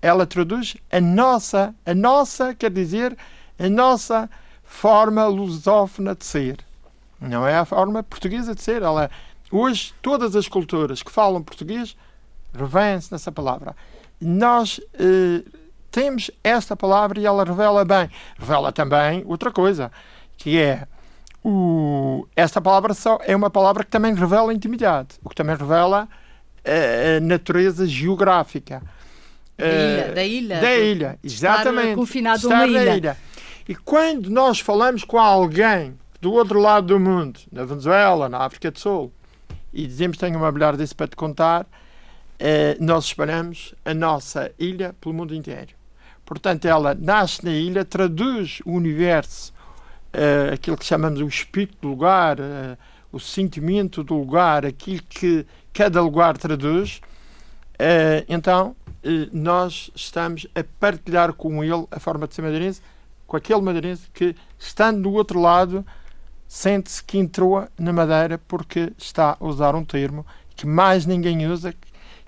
Ela 0.00 0.26
traduz 0.26 0.76
a 0.90 1.00
nossa, 1.00 1.74
a 1.84 1.94
nossa, 1.94 2.54
quer 2.54 2.70
dizer, 2.70 3.16
a 3.58 3.68
nossa 3.68 4.28
forma 4.64 5.26
lusófona 5.26 6.14
de 6.14 6.24
ser. 6.24 6.58
Não 7.20 7.46
é 7.46 7.56
a 7.56 7.64
forma 7.64 8.02
portuguesa 8.02 8.54
de 8.54 8.62
ser. 8.62 8.82
Ela 8.82 9.10
Hoje, 9.50 9.94
todas 10.02 10.36
as 10.36 10.46
culturas 10.46 11.02
que 11.02 11.10
falam 11.10 11.42
português 11.42 11.96
revêem-se 12.52 13.10
nessa 13.10 13.32
palavra. 13.32 13.74
Nós 14.20 14.78
eh, 14.94 15.42
temos 15.98 16.30
esta 16.44 16.76
palavra 16.76 17.18
e 17.18 17.26
ela 17.26 17.44
revela 17.44 17.84
bem. 17.84 18.08
Revela 18.38 18.70
também 18.70 19.24
outra 19.26 19.50
coisa, 19.50 19.90
que 20.36 20.56
é 20.56 20.86
o, 21.42 22.24
esta 22.36 22.60
palavra 22.60 22.94
só 22.94 23.18
é 23.24 23.34
uma 23.34 23.50
palavra 23.50 23.82
que 23.82 23.90
também 23.90 24.14
revela 24.14 24.54
intimidade, 24.54 25.16
o 25.24 25.28
que 25.28 25.34
também 25.34 25.56
revela 25.56 26.08
a, 26.64 27.16
a 27.16 27.20
natureza 27.20 27.84
geográfica. 27.84 28.80
Da 29.56 29.66
ilha, 29.66 30.14
da 30.14 30.24
ilha. 30.24 30.60
Da 30.60 30.76
ilha, 30.76 31.18
exatamente. 31.24 31.86
Estar 31.86 31.96
confinado 31.96 32.36
estar 32.36 32.54
uma 32.54 32.66
ilha. 32.66 32.96
ilha. 32.96 33.16
E 33.68 33.74
quando 33.74 34.30
nós 34.30 34.60
falamos 34.60 35.02
com 35.02 35.18
alguém 35.18 35.98
do 36.20 36.32
outro 36.32 36.60
lado 36.60 36.86
do 36.86 37.00
mundo, 37.00 37.40
na 37.50 37.64
Venezuela, 37.64 38.28
na 38.28 38.38
África 38.38 38.70
do 38.70 38.78
Sul, 38.78 39.12
e 39.72 39.84
dizemos 39.84 40.16
que 40.16 40.24
tenho 40.24 40.38
uma 40.38 40.52
mulher 40.52 40.76
desse 40.76 40.94
para 40.94 41.08
te 41.08 41.16
contar, 41.16 41.66
eh, 42.38 42.76
nós 42.78 43.06
espalhamos 43.06 43.74
a 43.84 43.92
nossa 43.92 44.52
ilha 44.60 44.94
pelo 45.00 45.12
mundo 45.12 45.34
inteiro. 45.34 45.77
Portanto, 46.28 46.66
ela 46.66 46.94
nasce 46.94 47.42
na 47.42 47.52
ilha, 47.52 47.86
traduz 47.86 48.60
o 48.66 48.72
universo, 48.72 49.50
eh, 50.12 50.50
aquilo 50.52 50.76
que 50.76 50.84
chamamos 50.84 51.22
o 51.22 51.26
espírito 51.26 51.78
do 51.80 51.88
lugar, 51.88 52.38
eh, 52.38 52.76
o 53.10 53.18
sentimento 53.18 54.04
do 54.04 54.12
lugar, 54.12 54.66
aquilo 54.66 55.02
que 55.08 55.46
cada 55.72 56.02
lugar 56.02 56.36
traduz. 56.36 57.00
Eh, 57.78 58.26
então, 58.28 58.76
nós 59.32 59.90
estamos 59.94 60.46
a 60.54 60.62
partilhar 60.78 61.32
com 61.32 61.64
ele 61.64 61.86
a 61.90 61.98
forma 61.98 62.28
de 62.28 62.34
ser 62.34 62.42
madeirense, 62.42 62.82
com 63.26 63.34
aquele 63.34 63.62
madeirense 63.62 64.10
que, 64.12 64.36
estando 64.58 65.04
do 65.04 65.12
outro 65.14 65.40
lado, 65.40 65.82
sente-se 66.46 67.02
que 67.02 67.16
entrou 67.16 67.66
na 67.78 67.90
Madeira 67.90 68.36
porque 68.36 68.92
está 68.98 69.34
a 69.40 69.46
usar 69.46 69.74
um 69.74 69.82
termo 69.82 70.26
que 70.54 70.66
mais 70.66 71.06
ninguém 71.06 71.46
usa, 71.46 71.74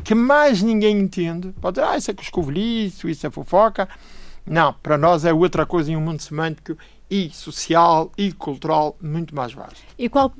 que 0.04 0.14
mais 0.14 0.62
ninguém 0.62 0.99
entende. 0.99 1.52
Pode 1.61 1.76
dizer, 1.76 1.87
ah, 1.87 1.97
isso 1.97 2.11
é 2.11 2.14
coscovilhiço, 2.14 3.09
isso 3.09 3.26
é 3.26 3.30
fofoca. 3.30 3.88
Não, 4.47 4.73
para 4.73 4.97
nós 4.97 5.25
é 5.25 5.33
outra 5.33 5.66
coisa 5.66 5.92
em 5.92 5.97
um 5.97 6.00
mundo 6.00 6.21
semântico 6.21 6.76
e 7.11 7.28
social 7.30 8.12
e 8.16 8.33
cultural 8.33 8.97
muito 9.02 9.35
mais 9.35 9.52
vasto. 9.52 9.80
E 9.99 10.09
qual 10.09 10.33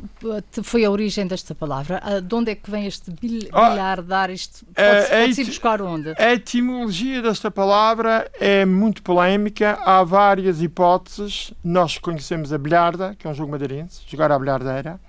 foi 0.63 0.85
a 0.85 0.91
origem 0.91 1.27
desta 1.27 1.55
palavra? 1.55 2.01
Ah, 2.03 2.21
de 2.21 2.33
onde 2.33 2.53
é 2.53 2.55
que 2.55 2.71
vem 2.71 2.87
este 2.87 3.11
bilhardar? 3.11 4.31
Isto 4.31 4.65
pode-se 4.67 5.11
pode 5.11 5.35
pode 5.35 5.45
buscar 5.45 5.83
onde? 5.83 6.15
A 6.17 6.33
etimologia 6.33 7.21
desta 7.21 7.51
palavra 7.51 8.31
é 8.39 8.65
muito 8.65 9.03
polémica. 9.03 9.79
Há 9.85 10.05
várias 10.05 10.63
hipóteses. 10.63 11.53
Nós 11.63 11.99
conhecemos 11.99 12.53
a 12.53 12.59
bilharda, 12.59 13.17
que 13.19 13.27
é 13.27 13.31
um 13.31 13.35
jogo 13.35 13.51
madeirense, 13.51 14.03
jogar 14.07 14.31
à 14.31 14.39
bilhardeira. 14.39 15.01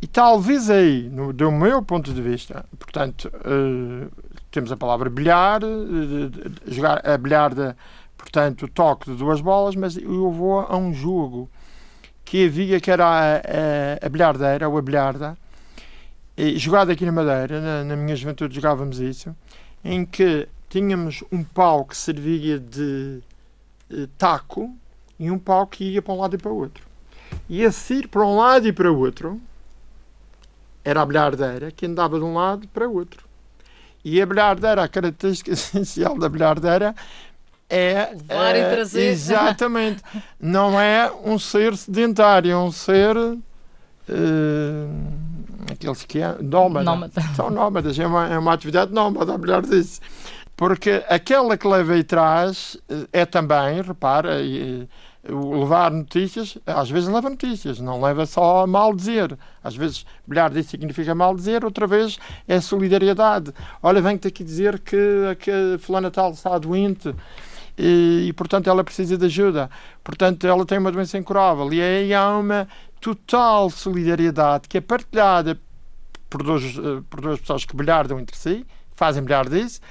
E 0.00 0.06
talvez 0.06 0.70
aí, 0.70 1.08
no, 1.10 1.32
do 1.32 1.50
meu 1.50 1.82
ponto 1.82 2.12
de 2.12 2.22
vista, 2.22 2.64
portanto, 2.78 3.30
uh, 3.34 4.10
temos 4.50 4.70
a 4.70 4.76
palavra 4.76 5.10
bilhar, 5.10 5.62
uh, 5.64 6.70
jogar 6.70 7.04
a 7.06 7.18
bilharda 7.18 7.76
portanto, 8.18 8.66
o 8.66 8.68
toque 8.68 9.10
de 9.10 9.16
duas 9.16 9.40
bolas, 9.40 9.74
mas 9.74 9.96
eu 9.96 10.30
vou 10.30 10.60
a 10.60 10.76
um 10.76 10.92
jogo 10.92 11.48
que 12.24 12.46
havia, 12.46 12.78
que 12.80 12.90
era 12.90 13.06
a, 13.06 13.36
a, 13.36 14.06
a 14.06 14.08
bilhardeira, 14.08 14.68
ou 14.68 14.76
a 14.76 14.82
bilharda, 14.82 15.38
jogado 16.56 16.90
aqui 16.90 17.06
na 17.06 17.12
Madeira, 17.12 17.60
na, 17.60 17.84
na, 17.84 17.96
minha 17.96 18.14
juventude 18.14 18.54
jogávamos 18.54 19.00
isso, 19.00 19.34
em 19.82 20.04
que 20.04 20.46
tínhamos 20.68 21.24
um 21.32 21.42
pau 21.42 21.84
que 21.84 21.96
servia 21.96 22.58
de, 22.58 23.20
de 23.88 24.06
taco 24.18 24.74
e 25.18 25.30
um 25.30 25.38
pau 25.38 25.66
que 25.66 25.84
ia 25.84 26.02
para 26.02 26.12
um 26.12 26.18
lado 26.18 26.34
e 26.34 26.38
para 26.38 26.52
o 26.52 26.56
outro. 26.56 26.84
E 27.48 27.62
esse 27.62 27.94
ir 27.94 28.08
para 28.08 28.26
um 28.26 28.36
lado 28.36 28.68
e 28.68 28.72
para 28.72 28.92
o 28.92 28.98
outro 28.98 29.40
era 30.88 31.02
a 31.02 31.06
bilhardeira 31.06 31.70
que 31.70 31.84
andava 31.84 32.18
de 32.18 32.24
um 32.24 32.34
lado 32.34 32.66
para 32.68 32.88
o 32.88 32.94
outro. 32.94 33.26
E 34.02 34.22
a 34.22 34.26
bilhardeira, 34.26 34.82
a 34.82 34.88
característica 34.88 35.50
essencial 35.52 36.18
da 36.18 36.28
bilhardeira 36.28 36.94
é, 37.68 38.10
Levar 38.12 38.56
é, 38.56 38.60
e 38.60 38.74
trazer. 38.74 39.08
Exatamente. 39.10 40.02
Não 40.40 40.80
é 40.80 41.12
um 41.22 41.38
ser 41.38 41.76
sedentário, 41.76 42.50
é 42.50 42.56
um 42.56 42.72
ser. 42.72 43.14
Uh, 43.18 43.38
aqueles 45.70 46.02
que 46.04 46.20
é 46.20 46.34
nómada. 46.40 46.84
nómada. 46.84 47.20
São 47.36 47.50
nómadas, 47.50 47.98
é 47.98 48.06
uma, 48.06 48.26
é 48.26 48.38
uma 48.38 48.54
atividade 48.54 48.90
nómada, 48.90 49.36
melhor 49.36 49.60
disso. 49.60 50.00
Porque 50.56 51.04
aquela 51.10 51.58
que 51.58 51.68
leva 51.68 51.94
e 51.98 52.02
traz 52.02 52.78
eh, 52.88 53.06
é 53.12 53.26
também, 53.26 53.82
repara, 53.82 54.40
e, 54.40 54.88
levar 55.24 55.90
notícias, 55.90 56.56
às 56.66 56.90
vezes 56.90 57.08
leva 57.08 57.28
notícias, 57.28 57.80
não 57.80 58.00
leva 58.00 58.24
só 58.26 58.62
a 58.62 58.66
mal 58.66 58.94
dizer. 58.94 59.36
Às 59.62 59.74
vezes, 59.74 60.06
bilhar 60.26 60.50
disso 60.50 60.70
significa 60.70 61.14
mal 61.14 61.34
dizer, 61.34 61.64
outra 61.64 61.86
vez 61.86 62.18
é 62.46 62.60
solidariedade. 62.60 63.52
Olha, 63.82 64.00
venho-te 64.00 64.28
aqui 64.28 64.44
dizer 64.44 64.78
que, 64.78 64.96
que 65.40 65.78
fulana 65.80 66.10
tal 66.10 66.30
está 66.30 66.56
doente 66.58 67.14
e, 67.76 68.26
e, 68.28 68.32
portanto 68.32 68.68
ela 68.68 68.82
precisa 68.82 69.16
de 69.16 69.26
ajuda. 69.26 69.70
Portanto, 70.02 70.46
ela 70.46 70.66
tem 70.66 70.78
uma 70.78 70.90
doença 70.90 71.16
incurável 71.16 71.72
e 71.72 71.80
aí 71.80 72.14
há 72.14 72.36
uma 72.36 72.68
total 73.00 73.70
solidariedade 73.70 74.68
que 74.68 74.78
é 74.78 74.80
partilhada 74.80 75.58
por 76.28 76.42
duas, 76.42 76.62
eh, 76.62 77.02
por 77.08 77.20
duas 77.20 77.40
pessoas 77.40 77.64
que 77.64 77.76
bilhardam 77.76 78.18
entre 78.18 78.36
si, 78.36 78.66
fazem 78.92 79.22
bilhardice, 79.22 79.80
eh, 79.80 79.84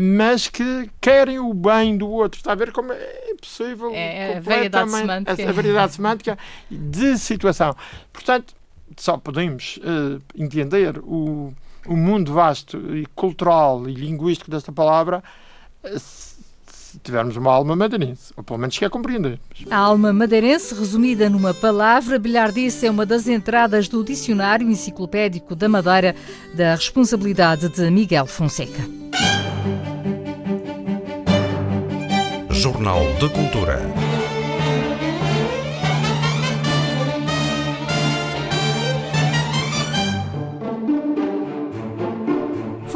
mas 0.00 0.48
que 0.48 0.90
querem 1.00 1.38
o 1.38 1.52
bem 1.52 1.96
do 1.96 2.08
outro. 2.08 2.38
Está 2.38 2.52
a 2.52 2.54
ver 2.54 2.72
como 2.72 2.92
é 2.92 3.30
impossível 3.30 3.90
é, 3.92 4.36
a 4.36 4.40
variedade 4.40 4.90
semântica. 4.90 5.48
A, 5.48 5.52
variedade 5.52 5.92
semântica 5.94 6.38
de 6.70 7.18
situação. 7.18 7.74
Portanto, 8.12 8.54
só 8.96 9.16
podemos 9.16 9.78
uh, 9.78 10.22
entender 10.36 10.98
o, 10.98 11.52
o 11.86 11.96
mundo 11.96 12.32
vasto 12.32 12.76
e 12.94 13.06
cultural 13.14 13.88
e 13.88 13.94
linguístico 13.94 14.50
desta 14.50 14.70
palavra 14.70 15.22
uh, 15.84 15.98
se 16.92 16.98
tivermos 16.98 17.38
uma 17.38 17.50
alma 17.50 17.74
madeirense, 17.74 18.34
ou 18.36 18.44
pelo 18.44 18.58
menos 18.58 18.76
que 18.76 18.84
a 18.84 18.90
compreender. 18.90 19.40
A 19.70 19.76
alma 19.78 20.12
madeirense, 20.12 20.74
resumida 20.74 21.30
numa 21.30 21.54
palavra, 21.54 22.18
bilhardice 22.18 22.86
é 22.86 22.90
uma 22.90 23.06
das 23.06 23.26
entradas 23.26 23.88
do 23.88 24.04
Dicionário 24.04 24.68
Enciclopédico 24.68 25.56
da 25.56 25.70
Madeira, 25.70 26.14
da 26.54 26.74
responsabilidade 26.74 27.70
de 27.70 27.90
Miguel 27.90 28.26
Fonseca. 28.26 28.82
Jornal 32.62 33.02
de 33.18 33.28
Cultura. 33.28 34.11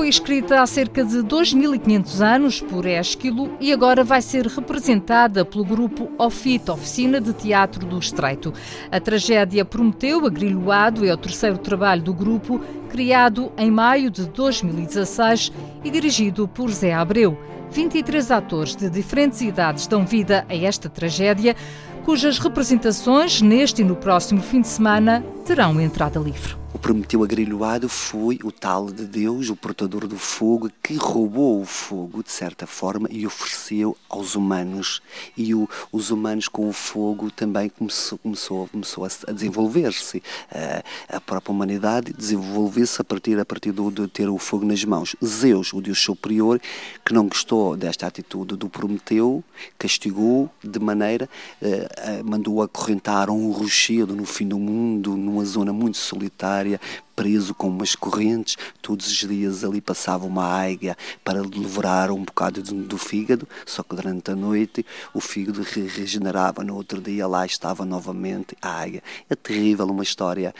Foi 0.06 0.10
escrita 0.10 0.62
há 0.62 0.66
cerca 0.68 1.04
de 1.04 1.16
2.500 1.16 2.20
anos 2.20 2.60
por 2.60 2.86
Ésquilo 2.86 3.50
e 3.58 3.72
agora 3.72 4.04
vai 4.04 4.22
ser 4.22 4.46
representada 4.46 5.44
pelo 5.44 5.64
grupo 5.64 6.08
OFIT, 6.16 6.70
Oficina 6.70 7.20
de 7.20 7.32
Teatro 7.32 7.84
do 7.84 7.98
Estreito. 7.98 8.54
A 8.88 9.00
tragédia 9.00 9.64
Prometeu, 9.64 10.25
Agrilhoado, 10.25 11.04
é 11.04 11.12
o 11.12 11.16
terceiro 11.16 11.58
trabalho 11.58 12.02
do 12.02 12.14
grupo, 12.14 12.60
criado 12.88 13.50
em 13.58 13.68
maio 13.68 14.08
de 14.08 14.28
2016 14.28 15.50
e 15.82 15.90
dirigido 15.90 16.46
por 16.46 16.70
Zé 16.70 16.94
Abreu. 16.94 17.36
23 17.72 18.30
atores 18.30 18.76
de 18.76 18.88
diferentes 18.88 19.40
idades 19.40 19.88
dão 19.88 20.06
vida 20.06 20.46
a 20.48 20.54
esta 20.54 20.88
tragédia, 20.88 21.56
cujas 22.04 22.38
representações, 22.38 23.42
neste 23.42 23.82
e 23.82 23.84
no 23.84 23.96
próximo 23.96 24.40
fim 24.40 24.60
de 24.60 24.68
semana, 24.68 25.25
terão 25.44 25.80
entrada 25.80 26.20
livre. 26.20 26.65
O 26.76 26.78
Prometeu 26.78 27.25
agrilhoado 27.25 27.88
foi 27.88 28.38
o 28.45 28.52
tal 28.52 28.90
de 28.90 29.06
Deus, 29.06 29.49
o 29.49 29.56
portador 29.56 30.06
do 30.06 30.18
fogo, 30.18 30.71
que 30.83 30.95
roubou 30.95 31.62
o 31.62 31.64
fogo, 31.64 32.23
de 32.23 32.30
certa 32.30 32.66
forma, 32.66 33.09
e 33.11 33.26
ofereceu 33.26 33.97
aos 34.11 34.35
humanos. 34.35 35.00
E 35.35 35.54
o, 35.54 35.66
os 35.90 36.11
humanos, 36.11 36.49
com 36.49 36.68
o 36.68 36.75
fogo, 36.75 37.30
também 37.30 37.71
começou, 37.71 38.18
começou, 38.18 38.68
começou 38.68 39.06
a, 39.06 39.33
desenvolver-se. 39.33 40.18
Uh, 40.18 41.16
a 41.16 41.18
própria 41.18 41.50
humanidade 41.50 42.12
desenvolveu-se 42.12 43.00
a 43.00 43.04
partir, 43.04 43.40
a 43.40 43.45
partir 43.47 43.73
do, 43.73 43.90
de 43.90 44.06
ter 44.06 44.28
o 44.28 44.37
fogo 44.37 44.66
nas 44.66 44.85
mãos. 44.85 45.16
Zeus, 45.25 45.73
o 45.73 45.80
Deus 45.80 45.99
superior, 45.99 46.61
que 47.02 47.14
não 47.14 47.26
gostou 47.26 47.75
desta 47.75 48.06
atitude 48.06 48.54
do 48.54 48.68
Prometeu, 48.68 49.42
castigou 49.78 50.50
de 50.62 50.78
maneira, 50.78 51.26
uh, 51.62 52.23
mandou 52.23 52.61
acorrentar 52.61 53.30
um 53.30 53.50
rochedo 53.50 54.14
no 54.14 54.26
fim 54.26 54.47
do 54.47 54.59
mundo, 54.59 55.16
numa 55.16 55.47
zona 55.47 55.73
muito 55.73 55.97
solitária 55.97 56.65
área, 56.66 56.80
preso 57.16 57.54
com 57.54 57.68
umas 57.68 57.96
correntes, 57.96 58.56
todos 58.82 59.06
os 59.06 59.16
dias 59.16 59.64
ali 59.64 59.80
passava 59.80 60.26
uma 60.26 60.44
águia 60.44 60.96
para 61.25 61.42
devorar 61.42 62.11
um 62.12 62.23
bocado 62.23 62.62
do 62.62 62.99
fígado, 62.99 63.49
só 63.64 63.82
que 63.82 63.96
durante 63.96 64.30
a 64.30 64.37
noite 64.37 64.85
o 65.14 65.20
fígado 65.20 65.62
regenerava, 65.62 66.62
no 66.62 66.76
outro 66.76 67.00
dia 67.00 67.26
lá 67.26 67.46
estava 67.46 67.87
novamente 67.87 68.54
a 68.61 68.68
águia. 68.82 69.02
É 69.30 69.35
terrível, 69.35 69.87
uma 69.87 70.02
história, 70.02 70.54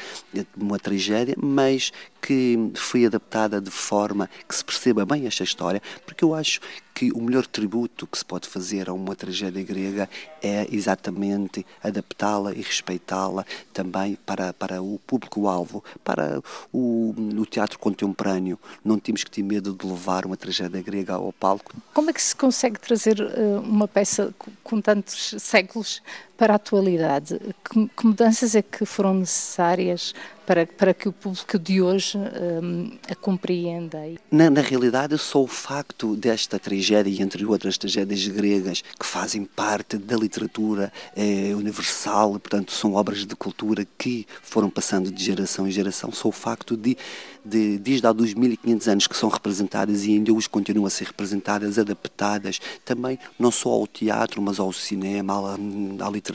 uma 0.56 0.78
tragédia, 0.78 1.36
mas 1.38 1.92
que 2.22 2.72
foi 2.75 3.06
adaptada 3.06 3.60
de 3.60 3.70
forma 3.70 4.28
que 4.48 4.54
se 4.56 4.64
perceba 4.64 5.04
bem 5.04 5.26
esta 5.26 5.44
história, 5.44 5.80
porque 6.04 6.25
eu 6.25 6.34
acho 6.34 6.60
que 6.92 7.12
o 7.12 7.20
melhor 7.20 7.46
tributo 7.46 8.06
que 8.06 8.16
se 8.16 8.25
pode 8.25 8.48
fazer 8.48 8.88
a 8.88 8.92
uma 8.94 9.14
tragédia 9.14 9.62
grega 9.62 10.08
é 10.42 10.66
exatamente 10.72 11.64
adaptá-la 11.82 12.52
e 12.52 12.62
respeitá-la 12.62 13.44
também 13.72 14.18
para, 14.25 14.52
para 14.54 14.82
o 14.82 14.98
público-alvo, 15.06 15.84
para 16.02 16.42
o, 16.72 17.14
o 17.36 17.46
teatro 17.46 17.78
contemporâneo. 17.78 18.58
Não 18.84 18.98
temos 18.98 19.24
que 19.24 19.30
ter 19.30 19.42
medo 19.42 19.72
de 19.72 19.86
levar 19.86 20.26
uma 20.26 20.36
tragédia 20.36 20.82
grega 20.82 21.14
ao 21.14 21.32
palco. 21.32 21.72
Como 21.92 22.10
é 22.10 22.12
que 22.12 22.22
se 22.22 22.34
consegue 22.34 22.78
trazer 22.78 23.20
uh, 23.20 23.60
uma 23.60 23.88
peça 23.88 24.34
com 24.62 24.80
tantos 24.80 25.34
séculos 25.38 26.02
para 26.37 26.55
a 26.55 26.57
atualidade? 26.57 27.38
Que, 27.64 27.88
que 27.88 28.07
mudanças 28.07 28.55
é 28.55 28.62
que 28.62 28.85
foram 28.85 29.14
necessárias 29.14 30.14
para, 30.47 30.64
para 30.64 30.95
que 30.95 31.09
o 31.09 31.12
público 31.12 31.59
de 31.59 31.83
hoje 31.83 32.16
um, 32.16 32.93
a 33.11 33.14
compreenda? 33.16 33.99
Na, 34.31 34.49
na 34.49 34.61
realidade, 34.61 35.19
só 35.19 35.43
o 35.43 35.47
facto 35.47 36.14
desta 36.14 36.59
tragédia, 36.59 37.23
entre 37.23 37.45
outras 37.45 37.76
tragédias 37.76 38.26
gregas, 38.28 38.83
que 38.99 39.05
fazem 39.05 39.45
parte 39.45 39.99
da 39.99 40.16
literatura 40.16 40.93
é, 41.16 41.52
universal, 41.55 42.31
portanto, 42.38 42.73
são 42.73 42.95
obras 42.95 43.26
de 43.26 43.35
cultura 43.35 43.87
que 43.99 44.25
foram 44.43 44.71
passando 44.71 45.11
de 45.11 45.25
geração 45.25 45.66
em 45.66 45.71
geração, 45.71 46.12
só 46.12 46.28
o 46.28 46.33
facto 46.33 46.76
de, 46.76 46.97
de 47.45 47.78
desde 47.78 48.07
há 48.07 48.12
2500 48.12 48.88
anos 48.88 49.07
que 49.09 49.16
são 49.16 49.28
representadas 49.28 50.05
e 50.05 50.12
ainda 50.12 50.33
hoje 50.33 50.49
continuam 50.49 50.87
a 50.87 50.90
ser 50.90 51.07
representadas, 51.07 51.78
adaptadas 51.78 52.61
também 52.85 53.19
não 53.38 53.50
só 53.50 53.71
ao 53.71 53.87
teatro, 53.87 54.40
mas 54.40 54.61
ao 54.61 54.73
cinema, 54.73 55.35
à, 55.35 56.07
à 56.07 56.11
literatura, 56.11 56.25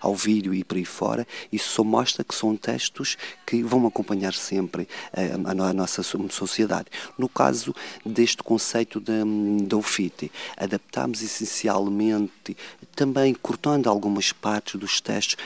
ao 0.00 0.14
vídeo 0.14 0.54
e 0.54 0.64
por 0.64 0.76
aí 0.76 0.84
fora, 0.84 1.26
isso 1.52 1.70
só 1.70 1.84
mostra 1.84 2.24
que 2.24 2.34
são 2.34 2.56
textos 2.56 3.16
que 3.46 3.62
vão 3.62 3.86
acompanhar 3.86 4.34
sempre 4.34 4.88
a, 5.12 5.50
a, 5.50 5.68
a 5.70 5.72
nossa 5.72 6.02
sociedade. 6.02 6.88
No 7.18 7.28
caso 7.28 7.74
deste 8.04 8.42
conceito 8.42 9.00
da 9.00 9.76
UFIT, 9.76 10.30
adaptamos 10.56 11.22
essencialmente, 11.22 12.56
também 12.94 13.34
cortando 13.34 13.88
algumas 13.88 14.32
partes 14.32 14.78
dos 14.78 15.00
textos 15.00 15.36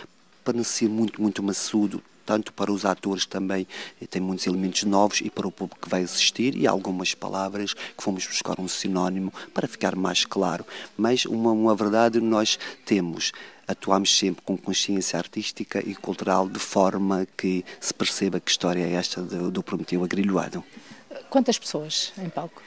para 0.45 0.57
não 0.57 0.65
ser 0.65 0.89
muito, 0.89 1.21
muito 1.21 1.43
maçudo, 1.43 2.03
tanto 2.27 2.53
para 2.53 2.73
os 2.73 2.85
atores 2.85 3.25
também 3.25 3.67
tem 4.11 4.21
muitos 4.21 4.47
elementos 4.47 4.83
novos 4.83 5.21
e 5.21 5.31
para 5.31 5.47
o 5.47 5.53
público 5.53 5.81
que 5.81 5.89
vai 5.89 6.03
assistir 6.03 6.57
e 6.57 6.67
algumas 6.67 7.15
palavras 7.15 7.73
que 7.73 8.03
fomos 8.03 8.27
buscar 8.27 8.61
um 8.61 8.69
sinónimo 8.69 9.33
para 9.55 9.69
ficar 9.69 9.95
mais 9.95 10.25
claro. 10.25 10.67
Mas 10.97 11.25
uma, 11.25 11.53
uma 11.53 11.75
verdade 11.75 12.21
nós 12.21 12.59
temos 12.85 13.33
atuamos 13.69 14.17
sempre 14.17 14.43
com 14.43 14.57
consciência 14.57 15.19
artística 15.19 15.83
e 15.85 15.95
cultural 15.95 16.49
de 16.49 16.59
forma 16.59 17.27
que 17.37 17.65
se 17.81 17.93
perceba 17.93 18.39
que 18.39 18.51
história 18.51 18.83
é 18.83 18.93
esta 18.93 19.21
do, 19.21 19.51
do 19.51 19.63
Prometeu 19.63 20.05
Agrilhoado. 20.05 20.63
Quantas 21.29 21.59
pessoas 21.59 22.13
em 22.19 22.29
palco? 22.29 22.63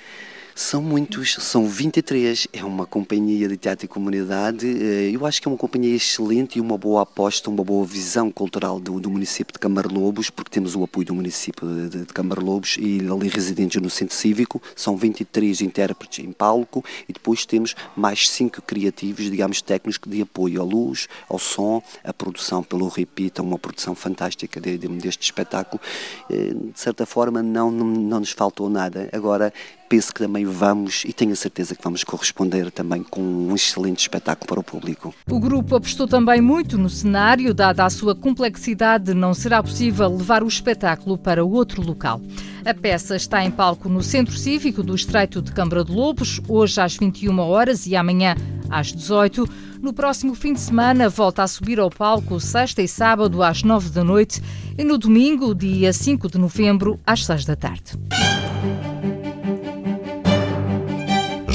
São 0.55 0.81
muitos, 0.81 1.35
são 1.39 1.67
23. 1.67 2.47
É 2.51 2.63
uma 2.63 2.85
companhia 2.85 3.47
de 3.47 3.57
teatro 3.57 3.85
e 3.85 3.87
comunidade. 3.87 4.67
Eh, 4.67 5.11
eu 5.13 5.25
acho 5.25 5.41
que 5.41 5.47
é 5.47 5.51
uma 5.51 5.57
companhia 5.57 5.95
excelente 5.95 6.57
e 6.57 6.61
uma 6.61 6.77
boa 6.77 7.03
aposta, 7.03 7.49
uma 7.49 7.63
boa 7.63 7.85
visão 7.85 8.31
cultural 8.31 8.79
do, 8.79 8.99
do 8.99 9.09
município 9.09 9.53
de 9.53 9.59
Camarlobos, 9.59 10.29
porque 10.29 10.51
temos 10.51 10.75
o 10.75 10.83
apoio 10.83 11.07
do 11.07 11.15
município 11.15 11.67
de, 11.89 11.99
de 12.05 12.13
Camarlobos 12.13 12.77
e 12.79 12.99
ali 13.09 13.29
residentes 13.29 13.81
no 13.81 13.89
centro 13.89 14.15
cívico. 14.15 14.61
São 14.75 14.97
23 14.97 15.61
intérpretes 15.61 16.23
em 16.25 16.31
palco 16.31 16.83
e 17.07 17.13
depois 17.13 17.45
temos 17.45 17.75
mais 17.95 18.29
cinco 18.29 18.61
criativos, 18.61 19.29
digamos, 19.29 19.61
técnicos 19.61 19.99
de 20.05 20.21
apoio 20.21 20.61
à 20.61 20.65
luz, 20.65 21.07
ao 21.29 21.39
som, 21.39 21.81
à 22.03 22.13
produção 22.13 22.63
pelo 22.63 22.87
Repita, 22.87 23.41
uma 23.41 23.57
produção 23.57 23.95
fantástica 23.95 24.59
de, 24.59 24.77
de, 24.77 24.87
deste 24.87 25.23
espetáculo. 25.23 25.81
Eh, 26.29 26.53
de 26.53 26.79
certa 26.79 27.05
forma, 27.05 27.41
não, 27.41 27.71
não, 27.71 27.85
não 27.85 28.19
nos 28.19 28.31
faltou 28.31 28.69
nada. 28.69 29.09
Agora, 29.13 29.53
penso 29.89 30.13
que 30.13 30.19
também 30.19 30.45
vamos 30.45 31.03
e 31.03 31.11
tenho 31.11 31.33
a 31.33 31.35
certeza 31.35 31.75
que 31.75 31.83
vamos 31.83 32.03
corresponder 32.03 32.69
também 32.69 33.03
com 33.03 33.21
um 33.21 33.55
excelente 33.55 34.01
espetáculo 34.01 34.47
para 34.47 34.59
o 34.59 34.63
público. 34.63 35.13
O 35.27 35.39
grupo 35.39 35.75
apostou 35.75 36.07
também 36.07 36.39
muito 36.39 36.77
no 36.77 36.89
cenário, 36.89 37.53
dada 37.55 37.83
a 37.83 37.89
sua 37.89 38.13
complexidade, 38.13 39.15
não 39.15 39.33
será 39.33 39.63
possível 39.63 40.07
levar 40.07 40.43
o 40.43 40.47
espetáculo 40.47 41.17
para 41.17 41.43
outro 41.43 41.81
local. 41.81 42.21
A 42.63 42.73
peça 42.73 43.15
está 43.15 43.43
em 43.43 43.49
palco 43.49 43.89
no 43.89 44.03
Centro 44.03 44.37
Cívico 44.37 44.83
do 44.83 44.93
Estreito 44.93 45.41
de 45.41 45.51
Câmara 45.51 45.83
de 45.83 45.91
Lobos, 45.91 46.39
hoje 46.47 46.79
às 46.79 46.95
21 46.95 47.39
horas 47.39 47.87
e 47.87 47.95
amanhã 47.95 48.35
às 48.69 48.93
18. 48.93 49.49
No 49.81 49.93
próximo 49.93 50.35
fim 50.35 50.53
de 50.53 50.59
semana 50.59 51.09
volta 51.09 51.41
a 51.41 51.47
subir 51.47 51.79
ao 51.79 51.89
palco 51.89 52.39
sexta 52.39 52.81
e 52.81 52.87
sábado 52.87 53.41
às 53.41 53.63
9 53.63 53.89
da 53.89 54.03
noite 54.03 54.41
e 54.77 54.83
no 54.83 54.97
domingo, 54.97 55.55
dia 55.55 55.91
5 55.91 56.29
de 56.29 56.37
novembro, 56.37 56.99
às 57.07 57.25
6 57.25 57.45
da 57.45 57.55
tarde. 57.55 57.93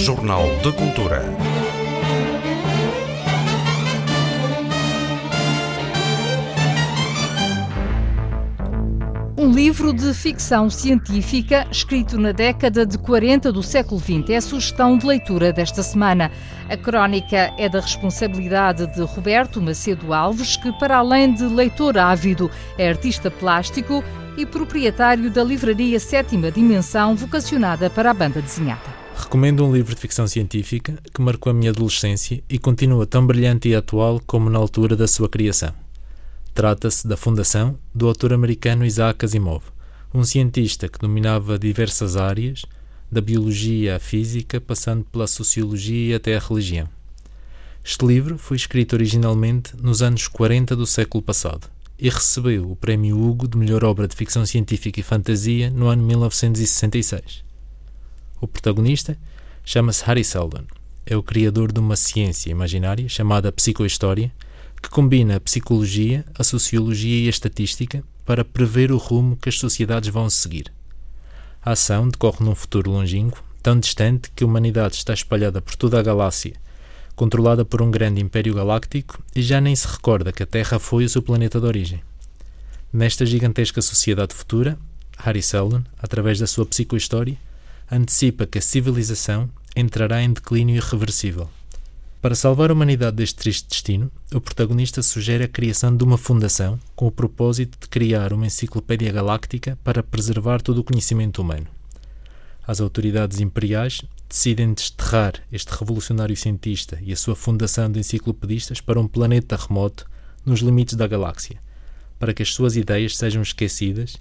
Jornal 0.04 0.44
de 0.62 0.70
Cultura. 0.72 1.22
Um 9.38 9.50
livro 9.50 9.94
de 9.94 10.12
ficção 10.12 10.68
científica 10.68 11.66
escrito 11.70 12.18
na 12.18 12.32
década 12.32 12.84
de 12.84 12.98
40 12.98 13.50
do 13.50 13.62
século 13.62 13.98
XX 13.98 14.28
é 14.28 14.36
a 14.36 14.42
sugestão 14.42 14.98
de 14.98 15.06
leitura 15.06 15.54
desta 15.54 15.82
semana. 15.82 16.30
A 16.68 16.76
crónica 16.76 17.54
é 17.56 17.66
da 17.66 17.80
responsabilidade 17.80 18.86
de 18.88 19.00
Roberto 19.00 19.58
Macedo 19.62 20.12
Alves, 20.12 20.58
que, 20.58 20.70
para 20.72 20.98
além 20.98 21.32
de 21.32 21.44
leitor 21.44 21.96
ávido, 21.96 22.50
é 22.76 22.90
artista 22.90 23.30
plástico 23.30 24.04
e 24.36 24.44
proprietário 24.44 25.30
da 25.30 25.42
livraria 25.42 25.98
Sétima 25.98 26.50
Dimensão, 26.50 27.16
vocacionada 27.16 27.88
para 27.88 28.10
a 28.10 28.14
banda 28.14 28.42
desenhada. 28.42 29.03
Recomendo 29.16 29.64
um 29.64 29.72
livro 29.72 29.94
de 29.94 30.00
ficção 30.00 30.26
científica 30.26 30.98
que 31.12 31.22
marcou 31.22 31.48
a 31.48 31.54
minha 31.54 31.70
adolescência 31.70 32.42
e 32.50 32.58
continua 32.58 33.06
tão 33.06 33.24
brilhante 33.24 33.68
e 33.68 33.74
atual 33.74 34.20
como 34.26 34.50
na 34.50 34.58
altura 34.58 34.96
da 34.96 35.06
sua 35.06 35.28
criação. 35.28 35.72
Trata-se 36.52 37.06
da 37.06 37.16
Fundação 37.16 37.78
do 37.94 38.08
autor 38.08 38.32
americano 38.32 38.84
Isaac 38.84 39.24
Asimov, 39.24 39.62
um 40.12 40.24
cientista 40.24 40.88
que 40.88 40.98
dominava 40.98 41.56
diversas 41.56 42.16
áreas, 42.16 42.64
da 43.10 43.20
biologia 43.20 43.96
à 43.96 44.00
física, 44.00 44.60
passando 44.60 45.04
pela 45.04 45.28
sociologia 45.28 46.16
até 46.16 46.36
a 46.36 46.40
religião. 46.40 46.88
Este 47.84 48.04
livro 48.04 48.36
foi 48.36 48.56
escrito 48.56 48.94
originalmente 48.94 49.76
nos 49.80 50.02
anos 50.02 50.26
40 50.26 50.74
do 50.74 50.86
século 50.86 51.22
passado 51.22 51.68
e 51.96 52.08
recebeu 52.08 52.68
o 52.68 52.74
Prémio 52.74 53.16
Hugo 53.16 53.46
de 53.46 53.56
melhor 53.56 53.84
obra 53.84 54.08
de 54.08 54.16
ficção 54.16 54.44
científica 54.44 54.98
e 54.98 55.04
fantasia 55.04 55.70
no 55.70 55.86
ano 55.86 56.02
1966. 56.02 57.44
O 58.44 58.46
protagonista 58.46 59.16
chama-se 59.64 60.04
Harry 60.04 60.22
Seldon. 60.22 60.64
É 61.06 61.16
o 61.16 61.22
criador 61.22 61.72
de 61.72 61.80
uma 61.80 61.96
ciência 61.96 62.50
imaginária 62.50 63.08
chamada 63.08 63.50
psicohistória, 63.50 64.30
que 64.82 64.90
combina 64.90 65.36
a 65.36 65.40
psicologia, 65.40 66.26
a 66.38 66.44
sociologia 66.44 67.24
e 67.24 67.26
a 67.26 67.30
estatística 67.30 68.04
para 68.22 68.44
prever 68.44 68.92
o 68.92 68.98
rumo 68.98 69.34
que 69.34 69.48
as 69.48 69.58
sociedades 69.58 70.10
vão 70.10 70.28
seguir. 70.28 70.70
A 71.64 71.72
ação 71.72 72.06
decorre 72.06 72.44
num 72.44 72.54
futuro 72.54 72.90
longínquo, 72.90 73.42
tão 73.62 73.80
distante 73.80 74.30
que 74.36 74.44
a 74.44 74.46
humanidade 74.46 74.96
está 74.96 75.14
espalhada 75.14 75.62
por 75.62 75.74
toda 75.74 75.98
a 75.98 76.02
galáxia, 76.02 76.52
controlada 77.16 77.64
por 77.64 77.80
um 77.80 77.90
grande 77.90 78.20
império 78.20 78.52
galáctico 78.52 79.24
e 79.34 79.40
já 79.40 79.58
nem 79.58 79.74
se 79.74 79.88
recorda 79.88 80.34
que 80.34 80.42
a 80.42 80.46
Terra 80.46 80.78
foi 80.78 81.06
o 81.06 81.08
seu 81.08 81.22
planeta 81.22 81.58
de 81.58 81.66
origem. 81.66 82.02
Nesta 82.92 83.24
gigantesca 83.24 83.80
sociedade 83.80 84.34
futura, 84.34 84.78
Harry 85.16 85.42
Seldon, 85.42 85.82
através 85.96 86.38
da 86.38 86.46
sua 86.46 86.66
psicohistória, 86.66 87.38
antecipa 87.90 88.46
que 88.46 88.58
a 88.58 88.62
civilização 88.62 89.50
entrará 89.76 90.22
em 90.22 90.32
declínio 90.32 90.76
irreversível. 90.76 91.48
Para 92.20 92.34
salvar 92.34 92.70
a 92.70 92.72
humanidade 92.72 93.16
deste 93.16 93.36
triste 93.36 93.68
destino, 93.68 94.10
o 94.32 94.40
protagonista 94.40 95.02
sugere 95.02 95.44
a 95.44 95.48
criação 95.48 95.94
de 95.94 96.02
uma 96.04 96.16
fundação 96.16 96.80
com 96.96 97.06
o 97.06 97.10
propósito 97.10 97.78
de 97.78 97.86
criar 97.86 98.32
uma 98.32 98.46
enciclopédia 98.46 99.12
galáctica 99.12 99.78
para 99.84 100.02
preservar 100.02 100.62
todo 100.62 100.78
o 100.78 100.84
conhecimento 100.84 101.42
humano. 101.42 101.66
As 102.66 102.80
autoridades 102.80 103.40
imperiais 103.40 104.02
decidem 104.26 104.72
desterrar 104.72 105.34
este 105.52 105.68
revolucionário 105.68 106.34
cientista 106.34 106.98
e 107.02 107.12
a 107.12 107.16
sua 107.16 107.36
fundação 107.36 107.92
de 107.92 108.00
enciclopedistas 108.00 108.80
para 108.80 108.98
um 108.98 109.06
planeta 109.06 109.54
remoto 109.56 110.08
nos 110.46 110.60
limites 110.60 110.94
da 110.94 111.06
galáxia, 111.06 111.60
para 112.18 112.32
que 112.32 112.42
as 112.42 112.54
suas 112.54 112.74
ideias 112.74 113.18
sejam 113.18 113.42
esquecidas 113.42 114.16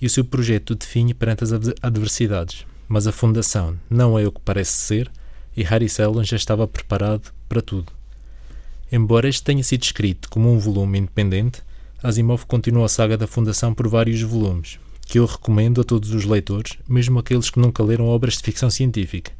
e 0.00 0.06
o 0.06 0.10
seu 0.10 0.24
projeto 0.24 0.74
definhe 0.74 1.14
perante 1.14 1.44
as 1.44 1.52
adversidades 1.80 2.66
mas 2.88 3.06
a 3.06 3.12
fundação 3.12 3.78
não 3.88 4.18
é 4.18 4.26
o 4.26 4.32
que 4.32 4.40
parece 4.40 4.72
ser 4.72 5.10
e 5.56 5.62
Harry 5.62 5.88
Seldon 5.88 6.24
já 6.24 6.36
estava 6.36 6.66
preparado 6.66 7.32
para 7.48 7.62
tudo. 7.62 7.92
Embora 8.90 9.28
este 9.28 9.42
tenha 9.42 9.62
sido 9.62 9.82
escrito 9.82 10.28
como 10.28 10.52
um 10.52 10.58
volume 10.58 10.98
independente, 10.98 11.62
Asimov 12.02 12.44
continua 12.46 12.86
a 12.86 12.88
saga 12.88 13.16
da 13.16 13.26
Fundação 13.26 13.72
por 13.72 13.88
vários 13.88 14.20
volumes, 14.20 14.78
que 15.06 15.18
eu 15.18 15.24
recomendo 15.24 15.80
a 15.80 15.84
todos 15.84 16.12
os 16.12 16.24
leitores, 16.24 16.76
mesmo 16.88 17.18
aqueles 17.18 17.50
que 17.50 17.58
nunca 17.58 17.82
leram 17.82 18.06
obras 18.06 18.34
de 18.34 18.42
ficção 18.42 18.68
científica, 18.68 19.32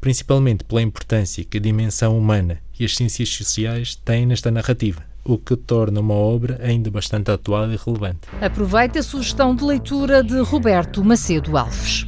principalmente 0.00 0.64
pela 0.64 0.82
importância 0.82 1.44
que 1.44 1.58
a 1.58 1.60
dimensão 1.60 2.18
humana 2.18 2.58
e 2.78 2.84
as 2.84 2.96
ciências 2.96 3.28
sociais 3.28 3.94
têm 3.94 4.26
nesta 4.26 4.50
narrativa, 4.50 5.02
o 5.24 5.38
que 5.38 5.54
torna 5.54 6.00
uma 6.00 6.14
obra 6.14 6.58
ainda 6.62 6.90
bastante 6.90 7.30
atual 7.30 7.70
e 7.70 7.76
relevante. 7.76 8.20
Aproveite 8.40 8.98
a 8.98 9.02
sugestão 9.02 9.54
de 9.54 9.62
leitura 9.62 10.24
de 10.24 10.40
Roberto 10.40 11.04
Macedo 11.04 11.56
Alves. 11.56 12.04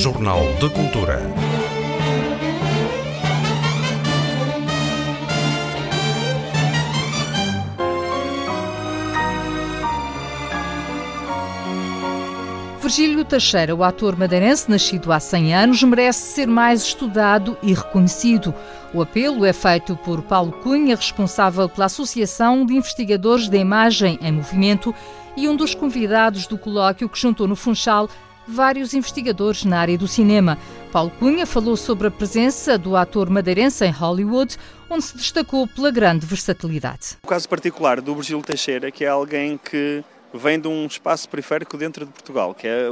Jornal 0.00 0.40
de 0.58 0.70
Cultura. 0.70 1.20
Virgílio 12.80 13.26
Teixeira, 13.26 13.76
o 13.76 13.84
ator 13.84 14.16
madeirense 14.16 14.70
nascido 14.70 15.12
há 15.12 15.20
100 15.20 15.54
anos, 15.54 15.82
merece 15.82 16.32
ser 16.32 16.46
mais 16.46 16.82
estudado 16.82 17.58
e 17.62 17.74
reconhecido. 17.74 18.54
O 18.94 19.02
apelo 19.02 19.44
é 19.44 19.52
feito 19.52 19.94
por 19.96 20.22
Paulo 20.22 20.52
Cunha, 20.62 20.96
responsável 20.96 21.68
pela 21.68 21.84
Associação 21.84 22.64
de 22.64 22.74
Investigadores 22.74 23.50
da 23.50 23.58
Imagem 23.58 24.18
em 24.22 24.32
Movimento 24.32 24.94
e 25.36 25.46
um 25.46 25.54
dos 25.54 25.74
convidados 25.74 26.46
do 26.46 26.56
colóquio 26.56 27.06
que 27.06 27.20
juntou 27.20 27.46
no 27.46 27.54
Funchal 27.54 28.08
vários 28.50 28.92
investigadores 28.94 29.64
na 29.64 29.78
área 29.78 29.96
do 29.96 30.08
cinema. 30.08 30.58
Paulo 30.92 31.10
Cunha 31.18 31.46
falou 31.46 31.76
sobre 31.76 32.08
a 32.08 32.10
presença 32.10 32.76
do 32.76 32.96
ator 32.96 33.30
madeirense 33.30 33.84
em 33.84 33.90
Hollywood, 33.90 34.56
onde 34.88 35.04
se 35.04 35.16
destacou 35.16 35.66
pela 35.66 35.90
grande 35.90 36.26
versatilidade. 36.26 37.16
O 37.22 37.28
caso 37.28 37.48
particular 37.48 38.00
do 38.00 38.14
Virgílio 38.14 38.42
Teixeira, 38.42 38.90
que 38.90 39.04
é 39.04 39.08
alguém 39.08 39.58
que 39.58 40.02
vem 40.34 40.60
de 40.60 40.68
um 40.68 40.86
espaço 40.86 41.28
periférico 41.28 41.76
dentro 41.76 42.04
de 42.04 42.12
Portugal, 42.12 42.54
que 42.54 42.66
é 42.66 42.86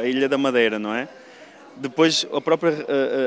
a 0.00 0.06
Ilha 0.06 0.28
da 0.28 0.38
Madeira, 0.38 0.78
não 0.78 0.94
é? 0.94 1.08
Depois, 1.76 2.26
a 2.32 2.40
própria, 2.40 2.74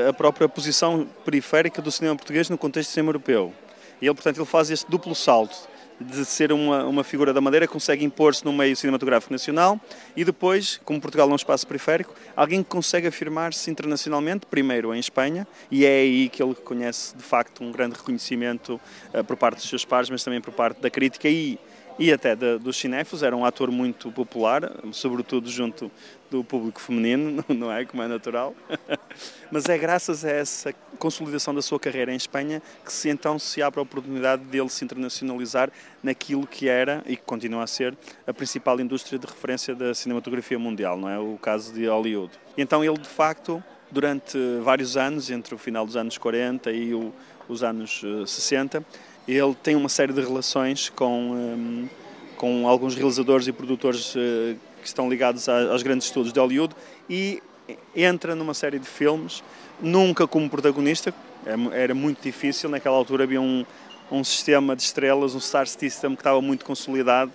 a, 0.08 0.12
própria 0.12 0.48
posição 0.48 1.06
periférica 1.24 1.82
do 1.82 1.90
cinema 1.90 2.14
português 2.14 2.48
no 2.48 2.56
contexto 2.56 2.90
do 2.90 2.92
cinema 2.92 3.08
europeu. 3.10 3.52
E 4.00 4.06
ele, 4.06 4.14
portanto, 4.14 4.36
ele 4.36 4.46
faz 4.46 4.70
este 4.70 4.88
duplo 4.90 5.14
salto 5.14 5.56
de 6.00 6.24
ser 6.24 6.52
uma, 6.52 6.84
uma 6.84 7.04
figura 7.04 7.32
da 7.32 7.40
Madeira, 7.40 7.68
consegue 7.68 8.04
impor-se 8.04 8.44
no 8.44 8.52
meio 8.52 8.76
cinematográfico 8.76 9.32
nacional 9.32 9.80
e 10.16 10.24
depois, 10.24 10.80
como 10.84 11.00
Portugal 11.00 11.28
é 11.28 11.32
um 11.32 11.36
espaço 11.36 11.66
periférico, 11.66 12.14
alguém 12.36 12.62
que 12.62 12.68
consegue 12.68 13.06
afirmar-se 13.06 13.70
internacionalmente, 13.70 14.46
primeiro 14.46 14.94
em 14.94 14.98
Espanha, 14.98 15.46
e 15.70 15.84
é 15.84 16.00
aí 16.00 16.28
que 16.28 16.42
ele 16.42 16.54
conhece 16.54 17.16
de 17.16 17.22
facto 17.22 17.62
um 17.62 17.70
grande 17.70 17.96
reconhecimento 17.96 18.80
uh, 19.12 19.24
por 19.24 19.36
parte 19.36 19.56
dos 19.56 19.68
seus 19.68 19.84
pares, 19.84 20.10
mas 20.10 20.24
também 20.24 20.40
por 20.40 20.52
parte 20.52 20.80
da 20.80 20.90
crítica 20.90 21.28
e 21.28 21.58
e 21.98 22.12
até 22.12 22.34
de, 22.34 22.58
dos 22.58 22.76
cinéfilos, 22.76 23.22
era 23.22 23.36
um 23.36 23.44
ator 23.44 23.70
muito 23.70 24.10
popular, 24.10 24.70
sobretudo 24.92 25.48
junto 25.48 25.90
do 26.30 26.42
público 26.42 26.80
feminino, 26.80 27.44
não 27.48 27.70
é? 27.70 27.84
Como 27.84 28.02
é 28.02 28.08
natural. 28.08 28.54
Mas 29.50 29.68
é 29.68 29.78
graças 29.78 30.24
a 30.24 30.30
essa 30.30 30.74
consolidação 30.98 31.54
da 31.54 31.62
sua 31.62 31.78
carreira 31.78 32.12
em 32.12 32.16
Espanha 32.16 32.60
que 32.84 32.92
se 32.92 33.08
então 33.08 33.38
se 33.38 33.62
abre 33.62 33.78
a 33.78 33.82
oportunidade 33.82 34.42
dele 34.44 34.68
se 34.68 34.84
internacionalizar 34.84 35.70
naquilo 36.02 36.46
que 36.46 36.68
era 36.68 37.02
e 37.06 37.16
que 37.16 37.22
continua 37.22 37.62
a 37.62 37.66
ser 37.66 37.96
a 38.26 38.32
principal 38.32 38.80
indústria 38.80 39.18
de 39.18 39.26
referência 39.26 39.74
da 39.74 39.94
cinematografia 39.94 40.58
mundial, 40.58 40.98
não 40.98 41.08
é? 41.08 41.18
O 41.18 41.38
caso 41.40 41.72
de 41.72 41.86
Hollywood. 41.86 42.32
E 42.56 42.62
então 42.62 42.84
ele, 42.84 42.98
de 42.98 43.08
facto, 43.08 43.62
durante 43.90 44.36
vários 44.62 44.96
anos, 44.96 45.30
entre 45.30 45.54
o 45.54 45.58
final 45.58 45.86
dos 45.86 45.96
anos 45.96 46.18
40 46.18 46.72
e 46.72 46.92
o, 46.92 47.12
os 47.48 47.62
anos 47.62 48.02
60, 48.26 48.78
eh, 48.78 48.82
ele 49.26 49.54
tem 49.62 49.74
uma 49.74 49.88
série 49.88 50.12
de 50.12 50.20
relações 50.20 50.90
com, 50.90 51.32
um, 51.32 51.88
com 52.36 52.68
alguns 52.68 52.94
realizadores 52.94 53.46
e 53.46 53.52
produtores 53.52 54.14
uh, 54.14 54.56
que 54.80 54.86
estão 54.86 55.08
ligados 55.08 55.48
a, 55.48 55.72
aos 55.72 55.82
grandes 55.82 56.06
estudos 56.06 56.32
de 56.32 56.38
Hollywood 56.38 56.74
e 57.08 57.42
entra 57.96 58.34
numa 58.34 58.52
série 58.52 58.78
de 58.78 58.86
filmes, 58.86 59.42
nunca 59.80 60.26
como 60.26 60.48
protagonista, 60.50 61.14
é 61.46 61.82
era 61.82 61.94
muito 61.94 62.22
difícil, 62.22 62.68
naquela 62.68 62.96
altura 62.96 63.24
havia 63.24 63.40
um, 63.40 63.64
um 64.10 64.22
sistema 64.22 64.76
de 64.76 64.82
estrelas, 64.82 65.34
um 65.34 65.40
star 65.40 65.66
system 65.66 66.14
que 66.14 66.20
estava 66.20 66.40
muito 66.40 66.64
consolidado, 66.64 67.32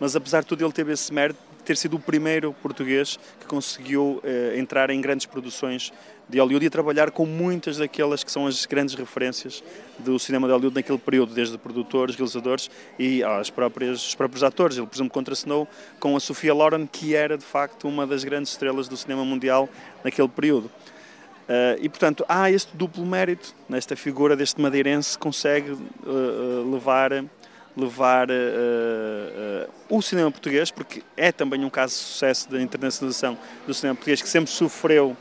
mas 0.00 0.16
apesar 0.16 0.40
de 0.40 0.46
tudo 0.46 0.64
ele 0.64 0.72
teve 0.72 0.92
esse 0.92 1.12
mérito 1.12 1.38
de 1.58 1.64
ter 1.64 1.76
sido 1.76 1.96
o 1.96 2.00
primeiro 2.00 2.54
português 2.62 3.18
que 3.40 3.46
conseguiu 3.46 4.22
uh, 4.22 4.58
entrar 4.58 4.90
em 4.90 5.00
grandes 5.00 5.26
produções 5.26 5.92
de 6.28 6.40
Hollywood 6.40 6.64
e 6.64 6.68
a 6.68 6.70
trabalhar 6.70 7.10
com 7.10 7.24
muitas 7.24 7.76
daquelas 7.76 8.24
que 8.24 8.32
são 8.32 8.46
as 8.46 8.66
grandes 8.66 8.94
referências 8.94 9.62
do 9.98 10.18
cinema 10.18 10.48
de 10.48 10.52
Hollywood 10.52 10.74
naquele 10.74 10.98
período, 10.98 11.32
desde 11.32 11.56
produtores, 11.56 12.16
realizadores 12.16 12.70
e 12.98 13.22
as 13.22 13.48
próprias, 13.48 14.08
os 14.08 14.14
próprios 14.14 14.42
atores. 14.42 14.76
Ele, 14.76 14.86
por 14.86 14.96
exemplo, 14.96 15.12
contracenou 15.12 15.68
com 16.00 16.16
a 16.16 16.20
Sofia 16.20 16.52
Loren, 16.52 16.86
que 16.86 17.14
era 17.14 17.38
de 17.38 17.44
facto 17.44 17.86
uma 17.86 18.06
das 18.06 18.24
grandes 18.24 18.52
estrelas 18.52 18.88
do 18.88 18.96
cinema 18.96 19.24
mundial 19.24 19.68
naquele 20.02 20.28
período. 20.28 20.70
Uh, 21.46 21.78
e 21.80 21.88
portanto 21.88 22.24
há 22.28 22.50
este 22.50 22.76
duplo 22.76 23.06
mérito 23.06 23.54
nesta 23.68 23.94
figura 23.94 24.34
deste 24.34 24.60
madeirense 24.60 25.16
consegue 25.16 25.70
uh, 25.70 26.72
levar 26.72 27.24
levar 27.76 28.28
o 29.90 30.00
cinema 30.00 30.30
português, 30.30 30.70
porque 30.70 31.02
é 31.14 31.30
também 31.30 31.62
um 31.62 31.68
caso 31.68 31.92
de 31.92 32.00
sucesso 32.00 32.50
da 32.50 32.58
internacionalização 32.58 33.36
do 33.66 33.74
cinema 33.74 33.94
português, 33.94 34.22
que 34.22 34.28
sempre 34.30 34.50
sofreu 34.50 35.14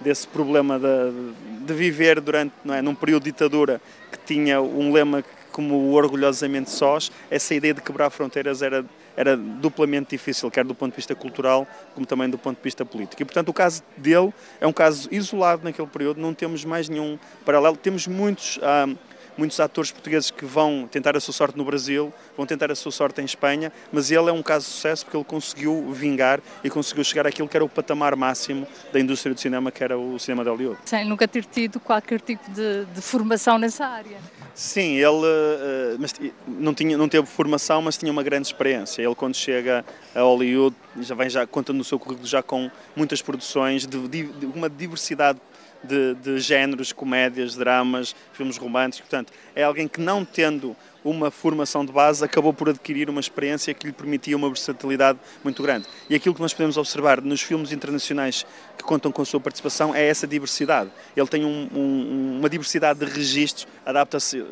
desse 0.00 0.26
problema 0.26 0.78
de, 0.78 1.66
de 1.66 1.74
viver 1.74 2.20
durante, 2.20 2.52
não 2.64 2.74
é, 2.74 2.82
num 2.82 2.94
período 2.94 3.24
de 3.24 3.32
ditadura 3.32 3.80
que 4.10 4.18
tinha 4.18 4.60
um 4.60 4.92
lema 4.92 5.22
como 5.50 5.92
orgulhosamente 5.92 6.70
sós, 6.70 7.10
essa 7.30 7.54
ideia 7.54 7.74
de 7.74 7.82
quebrar 7.82 8.10
fronteiras 8.10 8.62
era, 8.62 8.84
era 9.16 9.36
duplamente 9.36 10.10
difícil, 10.10 10.50
quer 10.50 10.64
do 10.64 10.74
ponto 10.74 10.92
de 10.92 10.96
vista 10.96 11.14
cultural, 11.14 11.66
como 11.94 12.06
também 12.06 12.30
do 12.30 12.38
ponto 12.38 12.56
de 12.56 12.62
vista 12.62 12.84
político. 12.84 13.20
E, 13.20 13.24
portanto, 13.24 13.48
o 13.48 13.52
caso 13.52 13.82
dele 13.96 14.32
é 14.60 14.66
um 14.66 14.72
caso 14.72 15.08
isolado 15.12 15.64
naquele 15.64 15.88
período, 15.88 16.20
não 16.20 16.32
temos 16.32 16.64
mais 16.64 16.88
nenhum 16.88 17.18
paralelo. 17.44 17.76
Temos 17.76 18.06
muitos. 18.06 18.58
Ah, 18.62 18.88
muitos 19.36 19.58
atores 19.60 19.90
portugueses 19.90 20.30
que 20.30 20.44
vão 20.44 20.88
tentar 20.90 21.16
a 21.16 21.20
sua 21.20 21.34
sorte 21.34 21.56
no 21.56 21.64
Brasil, 21.64 22.12
vão 22.36 22.46
tentar 22.46 22.70
a 22.70 22.74
sua 22.74 22.92
sorte 22.92 23.20
em 23.20 23.24
Espanha, 23.24 23.72
mas 23.92 24.10
ele 24.10 24.28
é 24.28 24.32
um 24.32 24.42
caso 24.42 24.66
de 24.66 24.72
sucesso 24.72 25.04
porque 25.04 25.16
ele 25.16 25.24
conseguiu 25.24 25.90
vingar 25.92 26.40
e 26.62 26.70
conseguiu 26.70 27.04
chegar 27.04 27.26
àquilo 27.26 27.48
que 27.48 27.56
era 27.56 27.64
o 27.64 27.68
patamar 27.68 28.14
máximo 28.16 28.66
da 28.92 29.00
indústria 29.00 29.34
do 29.34 29.40
cinema, 29.40 29.70
que 29.70 29.82
era 29.82 29.98
o 29.98 30.18
cinema 30.18 30.44
de 30.44 30.50
Hollywood. 30.50 30.78
Sem 30.84 31.04
nunca 31.04 31.26
ter 31.26 31.44
tido 31.44 31.80
qualquer 31.80 32.20
tipo 32.20 32.50
de, 32.50 32.84
de 32.86 33.00
formação 33.00 33.58
nessa 33.58 33.86
área. 33.86 34.18
Sim, 34.54 34.96
ele 34.96 35.06
uh, 35.06 35.96
mas, 35.98 36.14
não, 36.46 36.74
tinha, 36.74 36.96
não 36.96 37.08
teve 37.08 37.26
formação, 37.26 37.80
mas 37.80 37.96
tinha 37.96 38.10
uma 38.12 38.22
grande 38.22 38.48
experiência. 38.48 39.02
Ele, 39.02 39.14
quando 39.14 39.34
chega 39.34 39.84
a 40.14 40.20
Hollywood, 40.20 40.76
já 41.00 41.14
vem 41.14 41.30
já 41.30 41.46
conta 41.46 41.72
no 41.72 41.84
seu 41.84 41.98
currículo 41.98 42.26
já 42.26 42.42
com 42.42 42.70
muitas 42.94 43.22
produções, 43.22 43.86
de, 43.86 44.08
de 44.08 44.46
uma 44.46 44.68
diversidade 44.68 45.40
de, 45.82 46.14
de 46.14 46.38
géneros, 46.38 46.92
comédias, 46.92 47.56
dramas, 47.56 48.14
filmes 48.32 48.56
românticos. 48.56 49.08
Portanto, 49.08 49.32
é 49.54 49.62
alguém 49.62 49.88
que, 49.88 50.00
não 50.00 50.24
tendo 50.24 50.76
uma 51.04 51.30
formação 51.30 51.84
de 51.84 51.92
base, 51.92 52.24
acabou 52.24 52.52
por 52.52 52.68
adquirir 52.68 53.08
uma 53.08 53.20
experiência 53.20 53.72
que 53.72 53.86
lhe 53.86 53.92
permitia 53.92 54.36
uma 54.36 54.48
versatilidade 54.48 55.18
muito 55.42 55.62
grande. 55.62 55.86
E 56.08 56.14
aquilo 56.14 56.34
que 56.34 56.40
nós 56.40 56.52
podemos 56.52 56.76
observar 56.76 57.20
nos 57.22 57.40
filmes 57.40 57.72
internacionais 57.72 58.44
que 58.76 58.84
contam 58.84 59.10
com 59.10 59.22
a 59.22 59.24
sua 59.24 59.40
participação 59.40 59.94
é 59.94 60.06
essa 60.06 60.26
diversidade. 60.26 60.90
Ele 61.16 61.26
tem 61.26 61.44
um, 61.44 61.68
um, 61.74 62.38
uma 62.38 62.50
diversidade 62.50 62.98
de 62.98 63.06
registros, 63.06 63.66
adapta-se 63.84 64.44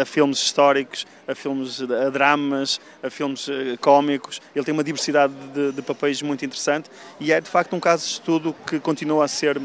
a 0.00 0.04
filmes 0.04 0.38
históricos, 0.38 1.06
a 1.26 1.34
filmes, 1.34 1.82
a 1.82 2.10
dramas, 2.10 2.80
a 3.02 3.10
filmes 3.10 3.48
eh, 3.48 3.76
cómicos. 3.80 4.40
Ele 4.54 4.64
tem 4.64 4.72
uma 4.72 4.84
diversidade 4.84 5.32
de, 5.52 5.72
de 5.72 5.82
papéis 5.82 6.22
muito 6.22 6.44
interessante 6.44 6.88
e 7.18 7.32
é 7.32 7.40
de 7.40 7.48
facto 7.48 7.74
um 7.74 7.80
caso 7.80 8.04
de 8.04 8.12
estudo 8.12 8.54
que 8.66 8.78
continua 8.78 9.24
a 9.24 9.28
ser 9.28 9.60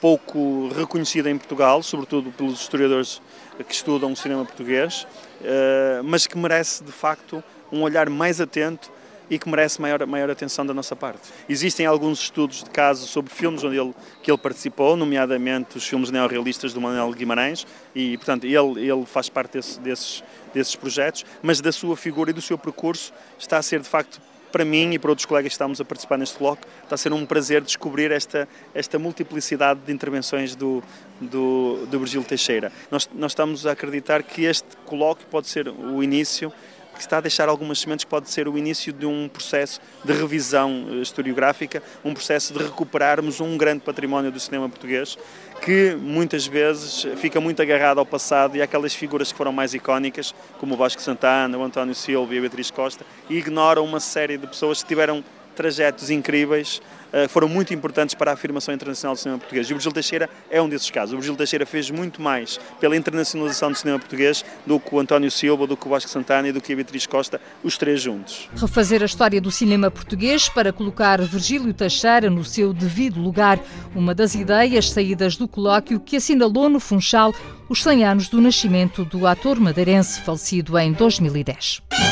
pouco 0.00 0.68
reconhecida 0.68 1.30
em 1.30 1.36
Portugal, 1.36 1.82
sobretudo 1.82 2.30
pelos 2.32 2.60
historiadores 2.60 3.20
que 3.66 3.74
estudam 3.74 4.12
o 4.12 4.16
cinema 4.16 4.44
português, 4.44 5.06
eh, 5.42 6.00
mas 6.04 6.26
que 6.26 6.38
merece 6.38 6.82
de 6.82 6.92
facto 6.92 7.42
um 7.70 7.82
olhar 7.82 8.08
mais 8.08 8.40
atento 8.40 8.90
e 9.30 9.38
que 9.38 9.48
merece 9.48 9.80
maior, 9.80 10.04
maior 10.06 10.28
atenção 10.28 10.66
da 10.66 10.74
nossa 10.74 10.96
parte. 10.96 11.20
Existem 11.48 11.86
alguns 11.86 12.20
estudos 12.20 12.64
de 12.64 12.70
caso 12.70 13.06
sobre 13.06 13.32
filmes 13.32 13.62
onde 13.62 13.78
ele, 13.78 13.94
que 14.22 14.30
ele 14.30 14.38
participou, 14.38 14.96
nomeadamente 14.96 15.78
os 15.78 15.86
filmes 15.86 16.10
neorrealistas 16.10 16.72
do 16.72 16.80
Manuel 16.80 17.12
Guimarães, 17.12 17.64
e 17.94 18.16
portanto 18.16 18.44
ele, 18.44 18.90
ele 18.90 19.06
faz 19.06 19.28
parte 19.28 19.52
desse, 19.52 19.78
desses, 19.80 20.24
desses 20.52 20.74
projetos, 20.74 21.24
mas 21.40 21.60
da 21.60 21.70
sua 21.70 21.96
figura 21.96 22.30
e 22.30 22.32
do 22.32 22.42
seu 22.42 22.58
percurso 22.58 23.12
está 23.38 23.58
a 23.58 23.62
ser 23.62 23.80
de 23.80 23.88
facto 23.88 24.20
para 24.50 24.64
mim 24.64 24.92
e 24.92 24.98
para 24.98 25.10
outros 25.10 25.26
colegas 25.26 25.50
que 25.50 25.54
estamos 25.54 25.80
a 25.80 25.84
participar 25.84 26.18
neste 26.18 26.38
bloco, 26.38 26.62
está 26.82 26.94
a 26.94 26.98
ser 26.98 27.12
um 27.12 27.24
prazer 27.24 27.62
descobrir 27.62 28.10
esta, 28.10 28.48
esta 28.74 28.98
multiplicidade 28.98 29.80
de 29.86 29.92
intervenções 29.92 30.54
do, 30.54 30.82
do, 31.20 31.86
do 31.86 31.98
Virgílio 31.98 32.26
Teixeira. 32.26 32.72
Nós, 32.90 33.08
nós 33.14 33.32
estamos 33.32 33.66
a 33.66 33.72
acreditar 33.72 34.22
que 34.22 34.44
este 34.44 34.76
colóquio 34.86 35.26
pode 35.30 35.48
ser 35.48 35.68
o 35.68 36.02
início 36.02 36.52
que 36.94 37.00
está 37.00 37.18
a 37.18 37.20
deixar 37.20 37.48
algumas 37.48 37.80
sementes 37.80 38.04
que 38.04 38.10
pode 38.10 38.30
ser 38.30 38.48
o 38.48 38.56
início 38.58 38.92
de 38.92 39.06
um 39.06 39.28
processo 39.28 39.80
de 40.04 40.12
revisão 40.12 40.86
eh, 40.90 40.94
historiográfica, 40.96 41.82
um 42.04 42.12
processo 42.12 42.52
de 42.52 42.64
recuperarmos 42.64 43.40
um 43.40 43.56
grande 43.56 43.80
património 43.80 44.30
do 44.30 44.38
cinema 44.38 44.68
português 44.68 45.16
que 45.60 45.94
muitas 45.94 46.46
vezes 46.46 47.06
fica 47.16 47.40
muito 47.40 47.60
agarrado 47.60 47.98
ao 47.98 48.06
passado 48.06 48.56
e 48.56 48.62
àquelas 48.62 48.94
figuras 48.94 49.30
que 49.30 49.36
foram 49.36 49.52
mais 49.52 49.74
icónicas, 49.74 50.34
como 50.58 50.74
o 50.74 50.76
Vasco 50.76 51.02
Santana, 51.02 51.56
o 51.58 51.62
António 51.62 51.94
Silva 51.94 52.34
e 52.34 52.38
a 52.38 52.40
Beatriz 52.40 52.70
Costa, 52.70 53.04
e 53.28 53.36
ignora 53.36 53.82
uma 53.82 54.00
série 54.00 54.38
de 54.38 54.46
pessoas 54.46 54.82
que 54.82 54.88
tiveram 54.88 55.22
trajetos 55.54 56.10
incríveis, 56.10 56.80
uh, 57.12 57.28
foram 57.28 57.48
muito 57.48 57.74
importantes 57.74 58.14
para 58.14 58.30
a 58.30 58.34
afirmação 58.34 58.74
internacional 58.74 59.14
do 59.14 59.18
cinema 59.18 59.38
português. 59.38 59.68
E 59.68 59.72
o 59.72 59.76
Virgílio 59.76 59.94
Teixeira 59.94 60.30
é 60.50 60.60
um 60.60 60.68
desses 60.68 60.90
casos. 60.90 61.12
O 61.12 61.16
Virgílio 61.16 61.36
Teixeira 61.36 61.66
fez 61.66 61.90
muito 61.90 62.20
mais 62.20 62.58
pela 62.80 62.96
internacionalização 62.96 63.70
do 63.70 63.78
cinema 63.78 63.98
português 63.98 64.44
do 64.66 64.78
que 64.78 64.94
o 64.94 64.98
António 64.98 65.30
Silva, 65.30 65.66
do 65.66 65.76
que 65.76 65.86
o 65.86 65.90
Vasco 65.90 66.10
Santana 66.10 66.48
e 66.48 66.52
do 66.52 66.60
que 66.60 66.72
a 66.72 66.76
Beatriz 66.76 67.06
Costa, 67.06 67.40
os 67.62 67.76
três 67.76 68.00
juntos. 68.00 68.48
Refazer 68.56 69.02
a 69.02 69.06
história 69.06 69.40
do 69.40 69.50
cinema 69.50 69.90
português 69.90 70.48
para 70.48 70.72
colocar 70.72 71.20
Virgílio 71.20 71.72
Teixeira 71.74 72.30
no 72.30 72.44
seu 72.44 72.72
devido 72.72 73.20
lugar, 73.20 73.58
uma 73.94 74.14
das 74.14 74.34
ideias 74.34 74.90
saídas 74.90 75.36
do 75.36 75.48
colóquio 75.48 76.00
que 76.00 76.16
assinalou 76.16 76.68
no 76.68 76.80
Funchal 76.80 77.34
os 77.68 77.82
100 77.84 78.04
anos 78.04 78.28
do 78.28 78.40
nascimento 78.40 79.04
do 79.04 79.26
ator 79.26 79.60
madeirense 79.60 80.20
falecido 80.22 80.76
em 80.76 80.92
2010. 80.92 82.09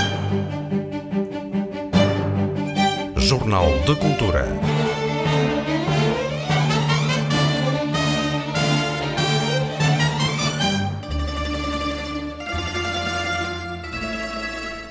Jornal 3.28 3.66
de 3.84 3.94
Cultura. 3.94 4.46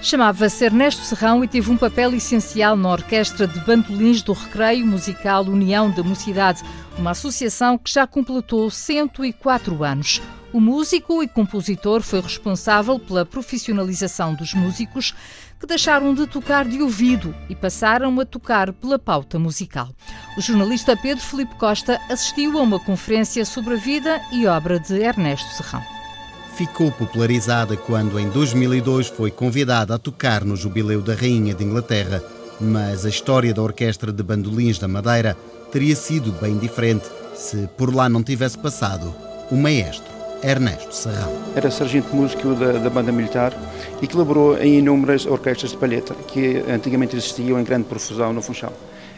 Chamava-se 0.04 0.65
Ernesto 0.65 1.02
Serrão 1.02 1.43
e 1.43 1.47
teve 1.47 1.71
um 1.71 1.78
papel 1.78 2.13
essencial 2.13 2.76
na 2.76 2.91
Orquestra 2.91 3.47
de 3.47 3.60
Bandolins 3.62 4.21
do 4.21 4.34
Recreio 4.34 4.86
Musical 4.86 5.43
União 5.45 5.89
da 5.89 6.04
Mocidade, 6.04 6.62
uma 6.95 7.12
associação 7.12 7.76
que 7.76 7.91
já 7.91 8.06
completou 8.06 8.69
104 8.69 9.84
anos. 9.84 10.21
O 10.54 10.62
músico 10.62 11.21
e 11.21 11.28
compositor 11.28 12.02
foi 12.02 12.21
responsável 12.21 12.97
pela 12.97 13.26
profissionalização 13.26 14.34
dos 14.34 14.54
músicos 14.54 15.13
que 15.60 15.65
deixaram 15.65 16.13
de 16.13 16.28
tocar 16.28 16.65
de 16.65 16.82
ouvido 16.82 17.36
e 17.50 17.56
passaram 17.56 18.20
a 18.20 18.26
tocar 18.26 18.72
pela 18.74 19.00
pauta 19.00 19.39
musical. 19.39 19.89
O 20.38 20.41
jornalista 20.41 20.96
Pedro 20.96 21.24
Felipe 21.24 21.56
Costa 21.56 22.00
assistiu 22.10 22.58
a 22.58 22.62
uma 22.62 22.80
conferência 22.80 23.43
sobre 23.46 23.74
a 23.74 23.78
vida 23.78 24.22
e 24.32 24.46
obra 24.46 24.80
de 24.80 24.96
Ernesto 24.96 25.50
Serrão. 25.56 25.84
ficou 26.56 26.91
popularizada 26.91 27.78
quando 27.78 28.20
em 28.20 28.30
2002 28.30 29.08
foi 29.08 29.30
convidada 29.30 29.93
a 29.93 30.00
tocar 30.00 30.43
no 30.43 30.56
Jubileu 30.56 31.02
da 31.02 31.13
Rainha 31.13 31.54
de 31.54 31.63
Inglaterra, 31.63 32.24
mas 32.60 33.06
a 33.06 33.10
história 33.10 33.54
da 33.54 33.62
Orquestra 33.62 34.12
de 34.12 34.24
Bandolins 34.24 34.80
da 34.80 34.88
Madeira 34.88 35.38
teria 35.72 35.96
sido 35.96 36.32
bem 36.32 36.58
diferente 36.58 37.06
se 37.36 37.67
por 37.78 37.93
lá 37.93 38.10
não 38.10 38.24
tivesse 38.24 38.58
passado 38.58 39.13
o 39.52 39.56
maestro 39.56 40.16
Ernesto 40.43 40.93
Serrão. 40.93 41.32
Era 41.56 41.71
sargento 41.71 42.15
músico 42.15 42.54
da, 42.56 42.73
da, 42.73 42.89
banda 42.89 43.12
militar 43.12 43.54
e 44.02 44.08
colaborou 44.08 44.58
em 44.58 44.80
inúmeras 44.80 45.26
orquestras 45.26 45.71
de 45.71 45.78
palheta 45.78 46.13
que 46.28 46.63
antigamente 46.69 47.15
existiam 47.15 47.60
em 47.60 47.63
grande 47.63 47.86
profusão 47.86 48.32
no 48.32 48.41
Funchal. 48.41 48.73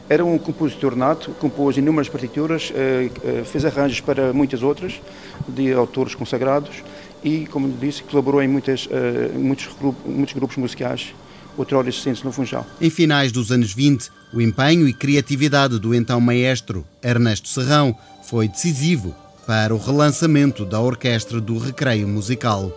Era 0.10 0.25
um 0.25 0.38
compositor 0.39 0.95
nato, 0.95 1.32
compôs 1.39 1.77
inúmeras 1.77 2.10
partituras, 2.10 2.73
eh, 2.73 3.12
eh, 3.23 3.43
fez 3.45 3.63
arranjos 3.63 4.01
para 4.01 4.34
muitas 4.34 4.63
outras, 4.63 4.99
de 5.47 5.71
autores 5.71 6.15
consagrados, 6.15 6.84
e, 7.23 7.45
como 7.45 7.71
disse, 7.79 8.01
colaborou 8.01 8.41
em 8.41 8.47
muitas, 8.47 8.88
eh, 8.89 9.29
muitos, 9.38 9.69
muitos 10.05 10.34
grupos 10.34 10.58
musicais 10.58 11.13
outrora 11.55 11.89
existentes 11.89 12.23
no 12.23 12.32
Funchal. 12.32 12.65
Em 12.82 12.89
finais 12.89 13.32
dos 13.32 13.51
anos 13.51 13.71
20, 13.71 14.10
o 14.34 14.41
empenho 14.41 14.88
e 14.88 14.93
criatividade 14.93 15.77
do 15.77 15.93
então 15.93 16.19
maestro 16.19 16.86
Ernesto 17.03 17.47
Serrão 17.47 17.95
foi 18.23 18.47
decisivo 18.47 19.13
para 19.49 19.73
o 19.73 19.79
relançamento 19.79 20.63
da 20.63 20.79
Orquestra 20.79 21.41
do 21.41 21.57
Recreio 21.57 22.07
Musical. 22.07 22.71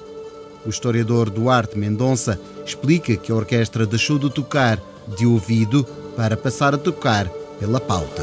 O 0.64 0.70
historiador 0.70 1.28
Duarte 1.28 1.76
Mendonça 1.76 2.40
explica 2.64 3.14
que 3.14 3.30
a 3.30 3.34
orquestra 3.34 3.84
deixou 3.84 4.18
de 4.18 4.30
tocar 4.30 4.80
de 5.06 5.26
ouvido 5.26 5.84
para 6.16 6.34
passar 6.34 6.74
a 6.74 6.78
tocar 6.78 7.28
pela 7.60 7.78
pauta. 7.78 8.22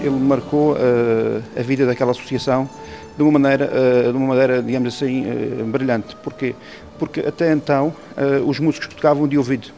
Ele 0.00 0.08
marcou 0.08 0.72
uh, 0.72 1.42
a 1.54 1.62
vida 1.62 1.84
daquela 1.84 2.12
associação 2.12 2.66
de 3.18 3.22
uma 3.22 3.38
maneira, 3.38 3.70
uh, 3.70 4.12
de 4.12 4.16
uma 4.16 4.28
maneira 4.28 4.62
digamos 4.62 4.94
assim, 4.94 5.26
uh, 5.26 5.64
brilhante. 5.66 6.16
Porquê? 6.24 6.54
Porque 6.98 7.20
até 7.20 7.52
então 7.52 7.94
os 8.46 8.58
músicos 8.58 8.88
tocavam 8.88 9.28
de 9.28 9.36
ouvido 9.36 9.75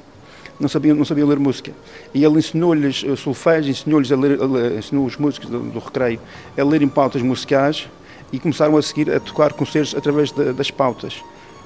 não 0.59 0.69
sabiam, 0.69 0.97
não 0.97 1.05
sabiam 1.05 1.29
ler 1.29 1.39
música. 1.39 1.73
E 2.13 2.25
ele 2.25 2.39
ensinou-lhes 2.39 3.05
solfégio, 3.19 3.71
ensinou-lhes 3.71 4.11
a 4.11 4.17
ler, 4.17 4.39
ensinou 4.79 5.07
os 5.07 5.17
músicos 5.17 5.49
do, 5.49 5.61
do 5.61 5.79
recreio 5.79 6.21
a 6.57 6.65
lerem 6.65 6.89
pautas 6.89 7.23
musicais 7.23 7.89
e 8.33 8.39
começaram 8.39 8.77
a 8.77 8.83
seguir 8.83 9.11
a 9.11 9.21
tocar 9.21 9.53
concertos 9.53 9.95
através 9.95 10.31
de, 10.31 10.53
das 10.53 10.71
pautas, 10.71 11.23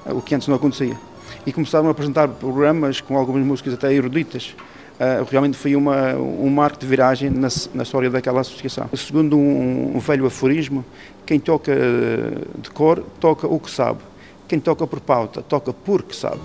o 0.06 0.20
que 0.20 0.34
antes 0.34 0.48
não 0.48 0.56
acontecia. 0.56 0.96
E 1.46 1.52
começaram 1.52 1.88
a 1.88 1.90
apresentar 1.90 2.28
programas 2.28 3.00
com 3.00 3.16
algumas 3.16 3.44
músicas 3.44 3.74
até 3.74 3.92
eruditas. 3.92 4.54
Uh, 4.92 5.26
realmente 5.28 5.56
foi 5.56 5.74
uma, 5.74 6.14
um 6.14 6.48
marco 6.48 6.78
de 6.78 6.86
viragem 6.86 7.30
na, 7.30 7.48
na 7.74 7.82
história 7.82 8.08
daquela 8.08 8.42
associação. 8.42 8.88
Segundo 8.94 9.36
um, 9.36 9.96
um 9.96 9.98
velho 9.98 10.26
aforismo, 10.26 10.84
quem 11.26 11.40
toca 11.40 11.72
de 12.58 12.70
cor 12.70 13.02
toca 13.18 13.48
o 13.48 13.58
que 13.58 13.70
sabe, 13.70 14.00
quem 14.46 14.60
toca 14.60 14.86
por 14.86 15.00
pauta 15.00 15.42
toca 15.42 15.72
porque 15.72 16.14
sabe. 16.14 16.40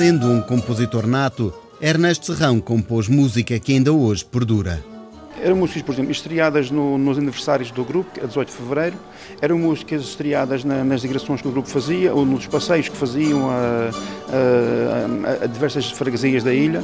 Sendo 0.00 0.28
um 0.28 0.40
compositor 0.40 1.06
nato, 1.06 1.52
Ernesto 1.78 2.34
Serrão 2.34 2.58
compôs 2.58 3.06
música 3.06 3.60
que 3.60 3.74
ainda 3.74 3.92
hoje 3.92 4.24
perdura. 4.24 4.82
Eram 5.38 5.56
músicas, 5.56 5.82
por 5.82 5.92
exemplo, 5.92 6.10
estreadas 6.10 6.70
no, 6.70 6.96
nos 6.96 7.18
aniversários 7.18 7.70
do 7.70 7.84
grupo, 7.84 8.18
a 8.18 8.26
18 8.26 8.48
de 8.48 8.56
fevereiro, 8.56 8.96
eram 9.42 9.58
músicas 9.58 10.00
estreadas 10.00 10.64
na, 10.64 10.82
nas 10.84 11.02
digressões 11.02 11.42
que 11.42 11.48
o 11.48 11.50
grupo 11.50 11.68
fazia, 11.68 12.14
ou 12.14 12.24
nos 12.24 12.46
passeios 12.46 12.88
que 12.88 12.96
faziam 12.96 13.50
a, 13.50 13.90
a, 15.42 15.44
a 15.44 15.46
diversas 15.46 15.90
freguesias 15.90 16.42
da 16.42 16.54
ilha, 16.54 16.82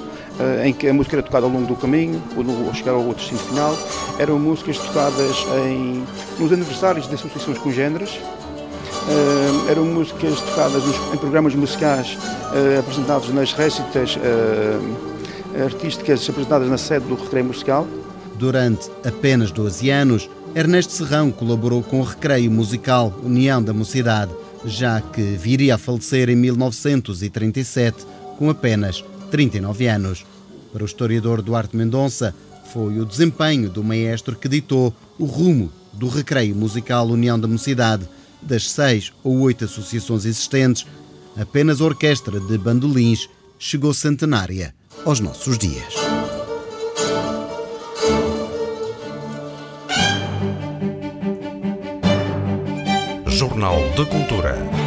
em 0.63 0.75
que 0.75 0.87
a 0.87 0.93
música 0.93 1.17
era 1.17 1.23
tocada 1.23 1.47
ao 1.47 1.51
longo 1.51 1.67
do 1.67 1.75
caminho, 1.75 2.23
ou, 2.37 2.45
no, 2.45 2.69
ao 2.69 2.75
chegar 2.75 2.93
ao 2.93 3.03
outro 3.03 3.25
destino 3.25 3.41
final. 3.41 3.79
Eram 4.19 4.39
músicas 4.39 4.77
tocadas 4.77 5.37
em, 5.67 6.05
nos 6.39 6.53
aniversários 6.53 7.09
de 7.09 7.15
associações 7.15 7.57
congêneres, 7.57 8.21
Uh, 9.07 9.71
eram 9.71 9.85
músicas 9.85 10.41
tocadas 10.41 10.85
nos, 10.85 10.97
em 11.15 11.17
programas 11.17 11.55
musicais 11.55 12.15
uh, 12.15 12.81
apresentados 12.81 13.29
nas 13.29 13.53
récitas 13.53 14.17
uh, 14.17 15.63
artísticas 15.65 16.29
apresentadas 16.29 16.69
na 16.69 16.77
sede 16.77 17.07
do 17.07 17.15
Recreio 17.15 17.47
Musical. 17.47 17.87
Durante 18.35 18.91
apenas 19.05 19.51
12 19.51 19.91
anos, 19.91 20.29
Ernesto 20.55 20.93
Serrão 20.93 21.31
colaborou 21.31 21.83
com 21.83 22.01
o 22.01 22.03
Recreio 22.03 22.51
Musical 22.51 23.15
União 23.23 23.63
da 23.63 23.73
Mocidade, 23.73 24.33
já 24.65 25.01
que 25.01 25.23
viria 25.23 25.77
a 25.77 25.79
falecer 25.79 26.29
em 26.29 26.37
1937, 26.37 28.07
com 28.39 28.51
apenas 28.51 29.05
39 29.31 29.87
anos. 29.87 30.27
Para 30.73 30.83
o 30.83 30.87
historiador 30.87 31.43
Duarte 31.43 31.77
Mendonça, 31.77 32.35
foi 32.73 32.99
o 32.99 33.07
desempenho 33.07 33.71
do 33.71 33.83
maestro 33.85 34.37
que 34.37 34.49
ditou 34.49 34.93
o 35.19 35.25
rumo 35.25 35.71
do 35.93 36.09
Recreio 36.09 36.55
Musical 36.55 37.07
União 37.07 37.39
da 37.39 37.49
Mocidade, 37.49 38.07
das 38.43 38.71
seis 38.71 39.13
ou 39.23 39.41
oito 39.41 39.65
associações 39.65 40.25
existentes, 40.25 40.87
apenas 41.37 41.81
a 41.81 41.85
Orquestra 41.85 42.41
de 42.41 42.59
Bandolins 42.59 43.29
chegou 43.59 43.93
centenária 43.95 44.75
aos 45.05 45.21
nossos 45.21 45.59
dias. 45.59 45.95
Jornal 53.27 53.77
de 53.97 54.07
Cultura. 54.07 54.86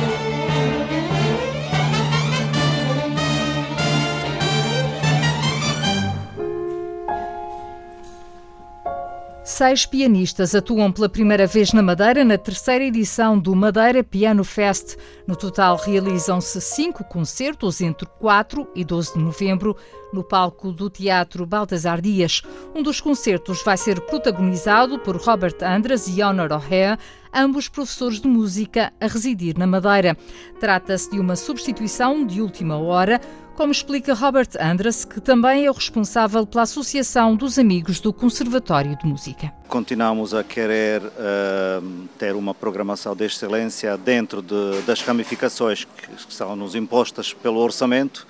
Seis 9.59 9.85
pianistas 9.85 10.55
atuam 10.55 10.89
pela 10.89 11.09
primeira 11.09 11.45
vez 11.45 11.73
na 11.73 11.81
Madeira 11.81 12.23
na 12.23 12.37
terceira 12.37 12.81
edição 12.81 13.37
do 13.37 13.53
Madeira 13.53 14.01
Piano 14.01 14.41
Fest. 14.45 14.95
No 15.27 15.35
total, 15.35 15.75
realizam-se 15.75 16.61
cinco 16.61 17.03
concertos 17.03 17.81
entre 17.81 18.07
4 18.07 18.65
e 18.73 18.85
12 18.85 19.15
de 19.15 19.19
novembro 19.19 19.75
no 20.13 20.23
palco 20.23 20.71
do 20.71 20.89
Teatro 20.89 21.45
Baltasar 21.45 21.99
Dias. 21.99 22.41
Um 22.73 22.81
dos 22.81 23.01
concertos 23.01 23.61
vai 23.61 23.75
ser 23.75 23.99
protagonizado 23.99 24.97
por 24.97 25.17
Robert 25.17 25.57
Andras 25.61 26.07
e 26.07 26.23
Honor 26.23 26.53
O'Hare, 26.53 26.97
ambos 27.33 27.67
professores 27.67 28.21
de 28.21 28.29
música 28.29 28.93
a 28.97 29.07
residir 29.07 29.57
na 29.57 29.67
Madeira. 29.67 30.15
Trata-se 30.61 31.11
de 31.11 31.19
uma 31.19 31.35
substituição 31.35 32.25
de 32.25 32.41
última 32.41 32.77
hora 32.77 33.19
como 33.59 33.73
explica 33.73 34.13
Robert 34.13 34.47
Andras, 34.57 35.03
que 35.03 35.19
também 35.19 35.65
é 35.65 35.69
o 35.69 35.73
responsável 35.73 36.47
pela 36.47 36.63
Associação 36.63 37.35
dos 37.35 37.59
Amigos 37.59 37.99
do 37.99 38.13
Conservatório 38.13 38.97
de 38.97 39.05
Música. 39.05 39.51
Continuamos 39.67 40.33
a 40.33 40.45
querer 40.45 41.01
uh, 41.01 42.07
ter 42.17 42.37
uma 42.37 42.53
programação 42.53 43.13
de 43.13 43.25
excelência 43.25 43.97
dentro 43.97 44.41
de, 44.41 44.81
das 44.83 45.01
ramificações 45.01 45.83
que, 45.83 46.07
que 46.07 46.33
são 46.33 46.55
nos 46.55 46.73
impostas 46.73 47.33
pelo 47.33 47.57
orçamento 47.57 48.25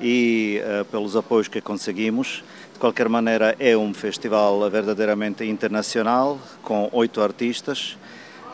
e 0.00 0.62
uh, 0.62 0.84
pelos 0.84 1.16
apoios 1.16 1.48
que 1.48 1.60
conseguimos. 1.60 2.44
De 2.72 2.78
qualquer 2.78 3.08
maneira, 3.08 3.56
é 3.58 3.76
um 3.76 3.92
festival 3.92 4.70
verdadeiramente 4.70 5.44
internacional, 5.44 6.38
com 6.62 6.88
oito 6.92 7.20
artistas. 7.20 7.98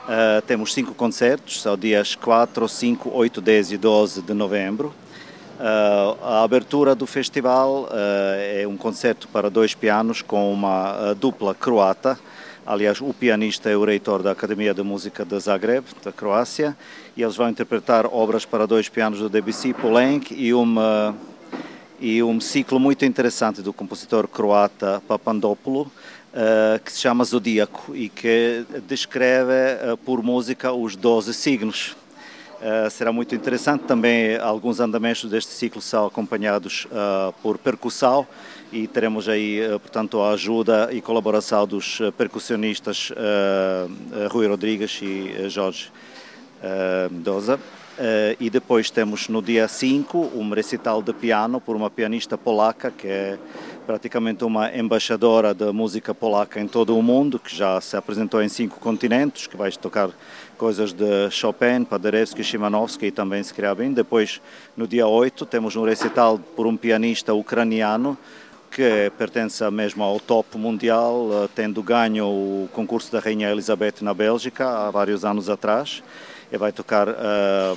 Uh, 0.05 0.41
temos 0.47 0.73
cinco 0.73 0.95
concertos, 0.95 1.61
são 1.61 1.77
dias 1.77 2.15
4, 2.15 2.67
5, 2.67 3.11
8, 3.13 3.41
10 3.43 3.73
e 3.73 3.77
12 3.77 4.23
de 4.23 4.33
novembro. 4.33 4.95
Uh, 5.55 6.19
a 6.21 6.43
abertura 6.43 6.97
do 6.97 7.07
festival 7.07 7.85
uh, 7.85 7.89
é 8.61 8.67
um 8.67 8.77
concerto 8.77 9.29
para 9.29 9.49
dois 9.49 9.73
pianos 9.73 10.21
com 10.21 10.53
uma 10.53 11.13
uh, 11.13 11.15
dupla 11.15 11.55
croata. 11.55 12.19
Aliás, 12.67 13.01
o 13.01 13.15
pianista 13.15 13.71
é 13.71 13.77
o 13.77 13.85
reitor 13.85 14.21
da 14.21 14.33
Academia 14.33 14.75
de 14.75 14.83
Música 14.83 15.25
de 15.25 15.39
Zagreb, 15.39 15.85
da 16.03 16.11
Croácia, 16.11 16.77
e 17.17 17.23
eles 17.23 17.37
vão 17.37 17.49
interpretar 17.49 18.05
obras 18.07 18.45
para 18.45 18.67
dois 18.67 18.89
pianos 18.89 19.21
do 19.21 19.29
Debussy, 19.29 19.73
Poulenc 19.73 20.33
e 20.33 20.53
uma 20.53 21.15
e 22.01 22.21
um 22.23 22.41
ciclo 22.41 22.81
muito 22.81 23.05
interessante 23.05 23.63
do 23.63 23.73
compositor 23.73 24.27
croata 24.27 25.01
Papandopoulou, 25.07 25.87
que 26.85 26.93
se 26.93 27.01
chama 27.01 27.25
Zodíaco 27.25 27.95
e 27.95 28.09
que 28.09 28.65
descreve 28.87 29.55
por 30.05 30.23
música 30.23 30.73
os 30.73 30.97
12 30.97 31.33
signos 31.33 31.97
Uh, 32.65 32.91
será 32.91 33.13
muito 33.13 33.35
interessante. 33.35 33.83
Também 33.83 34.39
alguns 34.39 34.81
andamentos 34.81 35.29
deste 35.29 35.53
ciclo 35.53 35.83
são 35.83 36.07
acompanhados 36.07 36.87
uh, 36.87 37.31
por 37.43 37.59
percussão 37.59 38.27
e 38.73 38.87
teremos 38.87 39.29
aí, 39.29 39.61
uh, 39.61 39.79
portanto, 39.79 40.19
a 40.23 40.31
ajuda 40.31 40.89
e 40.91 41.03
colaboração 41.03 41.67
dos 41.67 42.01
percussionistas 42.17 43.13
Rui 44.31 44.49
Rodrigues 44.49 44.99
e 45.03 45.47
Jorge 45.51 45.93
Mendoza. 47.11 47.61
E 48.41 48.49
depois 48.49 48.91
temos 48.91 49.29
no 49.29 49.43
dia 49.43 49.69
5 49.69 50.33
um 50.35 50.49
recital 50.51 51.03
de 51.03 51.13
piano 51.13 51.61
por 51.61 51.77
uma 51.77 51.91
pianista 51.91 52.37
polaca 52.37 52.91
que 52.91 53.07
é 53.07 53.39
praticamente 53.87 54.43
uma 54.45 54.75
embaixadora 54.75 55.53
da 55.53 55.73
música 55.73 56.15
polaca 56.15 56.59
em 56.61 56.67
todo 56.67 56.97
o 56.97 57.03
mundo, 57.03 57.39
que 57.39 57.55
já 57.55 57.81
se 57.81 57.97
apresentou 57.97 58.43
em 58.43 58.49
cinco 58.49 58.81
continentes, 58.81 59.47
que 59.47 59.57
vai 59.57 59.71
tocar 59.73 60.11
coisas 60.55 60.93
de 60.93 61.31
Chopin, 61.31 61.85
Paderewski, 61.85 62.43
Shimanovsky 62.43 63.07
e 63.07 63.11
também 63.11 63.43
Scriabin. 63.43 63.93
Depois, 63.93 64.41
no 64.77 64.87
dia 64.87 65.07
8, 65.07 65.45
temos 65.47 65.77
um 65.77 65.85
recital 65.85 66.39
por 66.39 66.67
um 66.67 66.77
pianista 66.77 67.35
ucraniano, 67.35 68.17
que 68.71 69.13
pertence 69.19 69.69
mesmo 69.71 70.03
ao 70.03 70.19
top 70.19 70.57
mundial, 70.59 71.29
uh, 71.29 71.49
tendo 71.55 71.83
ganho 71.83 72.27
o 72.27 72.69
concurso 72.73 73.13
da 73.13 73.21
Rainha 73.21 73.51
Elizabeth 73.51 74.03
na 74.03 74.13
Bélgica 74.13 74.69
há 74.69 74.91
vários 74.91 75.25
anos 75.25 75.49
atrás 75.49 76.03
e 76.51 76.57
vai 76.57 76.73
tocar 76.73 77.09
uh, 77.09 77.15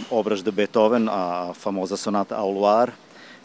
obras 0.09 0.41
de 0.41 0.51
Beethoven, 0.51 1.07
a 1.09 1.51
famosa 1.53 1.97
sonata 1.97 2.35
ao 2.35 2.51
luar, 2.51 2.93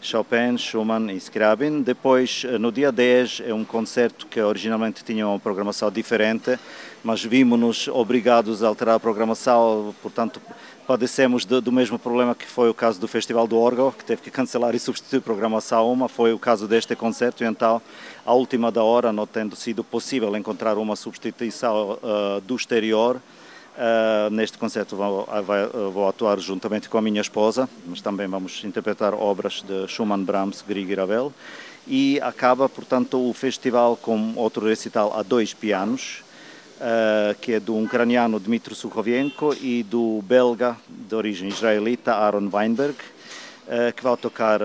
Chopin, 0.03 0.57
Schumann 0.57 1.09
e 1.09 1.17
Scriabin. 1.17 1.81
Depois, 1.81 2.43
eh, 2.45 2.57
no 2.57 2.71
dia 2.71 2.91
10, 2.91 3.41
é 3.47 3.53
um 3.53 3.63
concerto 3.63 4.27
que 4.27 4.39
originalmente 4.39 5.03
tinha 5.03 5.27
uma 5.27 5.39
programação 5.39 5.89
diferente, 5.89 6.59
mas 7.03 7.23
vimos-nos 7.23 7.87
obrigados 7.87 8.61
a 8.61 8.67
alterar 8.67 8.95
a 8.95 8.99
programação, 8.99 9.95
portanto, 10.01 10.41
padecemos 10.85 11.45
do 11.45 11.71
mesmo 11.71 11.97
problema 11.97 12.35
que 12.35 12.45
foi 12.45 12.69
o 12.69 12.73
caso 12.73 12.99
do 12.99 13.07
Festival 13.07 13.47
do 13.47 13.57
Órgão, 13.57 13.91
que 13.91 14.03
teve 14.03 14.21
que 14.21 14.29
cancelar 14.29 14.75
e 14.75 14.79
substituir 14.79 15.19
a 15.19 15.21
programação 15.21 15.91
uma, 15.91 16.09
foi 16.09 16.33
o 16.33 16.39
caso 16.39 16.67
deste 16.67 16.95
concerto, 16.95 17.43
e 17.43 17.47
então, 17.47 17.81
à 18.25 18.33
última 18.33 18.71
da 18.71 18.83
hora, 18.83 19.13
não 19.13 19.25
tendo 19.25 19.55
sido 19.55 19.83
possível 19.83 20.35
encontrar 20.35 20.77
uma 20.77 20.95
substituição 20.95 21.97
uh, 22.03 22.41
do 22.41 22.55
exterior, 22.55 23.21
Uh, 23.73 24.29
neste 24.29 24.55
concerto 24.55 24.95
vou, 24.95 25.27
vou, 25.91 26.07
atuar 26.07 26.37
juntamente 26.39 26.87
com 26.87 26.97
a 26.99 27.01
minha 27.01 27.21
esposa, 27.21 27.67
mas 27.87 28.01
também 28.01 28.27
vamos 28.27 28.63
interpretar 28.63 29.15
obras 29.15 29.63
de 29.63 29.87
Schumann, 29.87 30.23
Brahms, 30.23 30.63
Grieg 30.67 30.91
e 30.91 30.95
Ravel. 30.95 31.33
E 31.87 32.19
acaba, 32.21 32.69
portanto, 32.69 33.19
o 33.19 33.33
festival 33.33 33.97
com 33.97 34.33
outro 34.35 34.67
recital 34.67 35.17
a 35.17 35.23
dois 35.23 35.55
pianos, 35.55 36.23
uh, 36.77 37.33
que 37.41 37.53
é 37.53 37.59
do 37.59 37.75
ucraniano 37.75 38.39
Dmitry 38.39 38.75
Sukhovenko 38.75 39.55
e 39.59 39.81
do 39.81 40.21
belga 40.21 40.77
de 40.87 41.15
origem 41.15 41.49
israelita 41.49 42.13
Aaron 42.13 42.49
Weinberg, 42.53 42.95
uh, 42.95 43.91
que 43.95 44.03
vai 44.03 44.15
tocar 44.17 44.61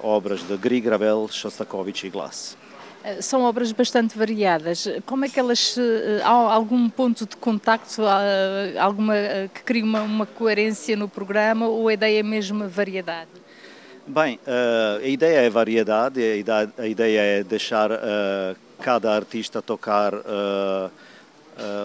obras 0.00 0.42
de 0.42 0.56
Grieg, 0.56 0.88
Ravel, 0.88 1.28
Shostakovich 1.30 2.06
e 2.06 2.10
Glass. 2.10 2.57
Eh, 3.08 3.22
são 3.22 3.42
obras 3.42 3.72
bastante 3.72 4.16
variadas. 4.16 4.86
Como 5.06 5.24
é 5.24 5.28
que 5.28 5.40
elas. 5.40 5.76
Eh, 5.78 6.20
há 6.22 6.28
algum 6.28 6.88
ponto 6.88 7.26
de 7.26 7.36
contacto, 7.36 8.02
alguma 8.78 9.14
que 9.54 9.62
crie 9.62 9.82
uma, 9.82 10.02
uma 10.02 10.26
coerência 10.26 10.96
no 10.96 11.08
programa 11.08 11.66
ou 11.66 11.88
a 11.88 11.94
ideia 11.94 12.20
é 12.20 12.22
mesmo 12.22 12.68
variedade? 12.68 13.30
Bem, 14.06 14.38
a 14.46 15.06
ideia 15.06 15.40
é 15.40 15.50
variedade, 15.50 16.20
a 16.78 16.86
ideia, 16.86 17.20
é 17.20 17.44
deixar 17.44 17.90
cada 18.80 19.14
artista 19.14 19.60
tocar 19.60 20.14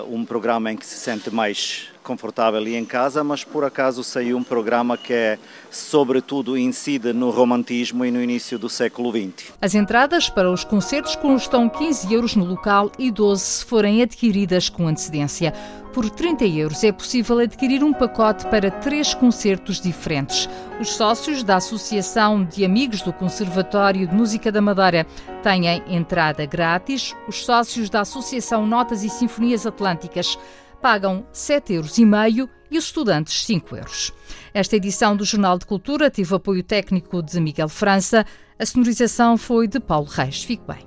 um 0.10 0.24
programa 0.24 0.72
em 0.72 0.78
que 0.78 0.86
se 0.86 0.96
sente 0.96 1.30
mais 1.30 1.93
confortável 2.04 2.68
e 2.68 2.76
em 2.76 2.86
casa, 2.86 3.24
mas 3.24 3.44
por 3.44 3.64
acaso 3.64 4.04
saiu 4.04 4.38
um 4.38 4.44
programa 4.44 4.98
que 4.98 5.14
é, 5.14 5.40
sobretudo, 5.72 6.58
incide 6.58 7.14
no 7.14 7.30
romantismo 7.30 8.06
e 8.06 8.12
no 8.12 8.22
início 8.22 8.60
do 8.60 8.70
século 8.70 9.12
XX. 9.12 9.54
As 9.62 9.74
entradas 9.74 10.30
para 10.30 10.52
os 10.52 10.64
concertos 10.64 11.16
custam 11.16 11.70
15 11.70 12.14
euros 12.14 12.36
no 12.36 12.46
local 12.46 12.92
e 13.00 13.10
12 13.10 13.44
se 13.44 13.66
forem 13.66 14.02
adquiridas 14.02 14.70
com 14.70 14.88
antecedência. 14.88 15.54
Por 15.94 16.10
30 16.10 16.46
euros 16.46 16.84
é 16.84 16.92
possível 16.92 17.38
adquirir 17.38 17.84
um 17.84 17.94
pacote 17.94 18.48
para 18.48 18.72
três 18.72 19.14
concertos 19.14 19.80
diferentes. 19.80 20.50
Os 20.82 20.90
sócios 20.90 21.44
da 21.44 21.58
Associação 21.58 22.44
de 22.44 22.66
Amigos 22.66 23.04
do 23.04 23.14
Conservatório 23.14 24.08
de 24.08 24.16
Música 24.16 24.52
da 24.52 24.60
Madeira 24.60 25.06
têm 25.44 25.68
entrada 25.88 26.48
grátis. 26.48 27.16
Os 27.28 27.46
sócios 27.46 27.92
da 27.92 28.02
Associação 28.02 28.66
Notas 28.66 29.04
e 29.04 29.10
Sinfonias 29.10 29.68
Atlânticas 29.68 30.36
pagam 30.84 31.26
7,5 31.34 31.70
euros 31.72 32.52
e 32.70 32.78
os 32.78 32.86
estudantes 32.86 33.46
5 33.46 33.78
euros. 33.78 34.12
Esta 34.54 34.76
edição 34.76 35.16
do 35.16 35.24
Jornal 35.24 35.58
de 35.58 35.66
Cultura 35.66 36.12
teve 36.12 36.36
apoio 36.36 36.62
técnico 36.62 37.24
de 37.24 37.40
Miguel 37.40 37.70
França. 37.70 38.26
A 38.60 38.66
sonorização 38.66 39.38
foi 39.38 39.66
de 39.66 39.80
Paulo 39.80 40.08
Reis. 40.08 40.44
Fique 40.44 40.64
bem. 40.68 40.86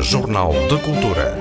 Jornal 0.00 0.52
de 0.68 0.78
Cultura. 0.82 1.34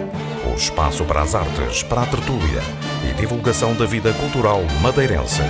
O 0.50 0.56
espaço 0.56 1.04
para 1.04 1.22
as 1.22 1.36
artes, 1.36 1.84
para 1.84 2.04
a 2.04 2.06
tertúlia 2.06 2.62
e 3.10 3.14
divulgação 3.14 3.76
da 3.76 3.86
vida 3.86 4.14
cultural 4.14 4.62
madeirense. 4.82 5.42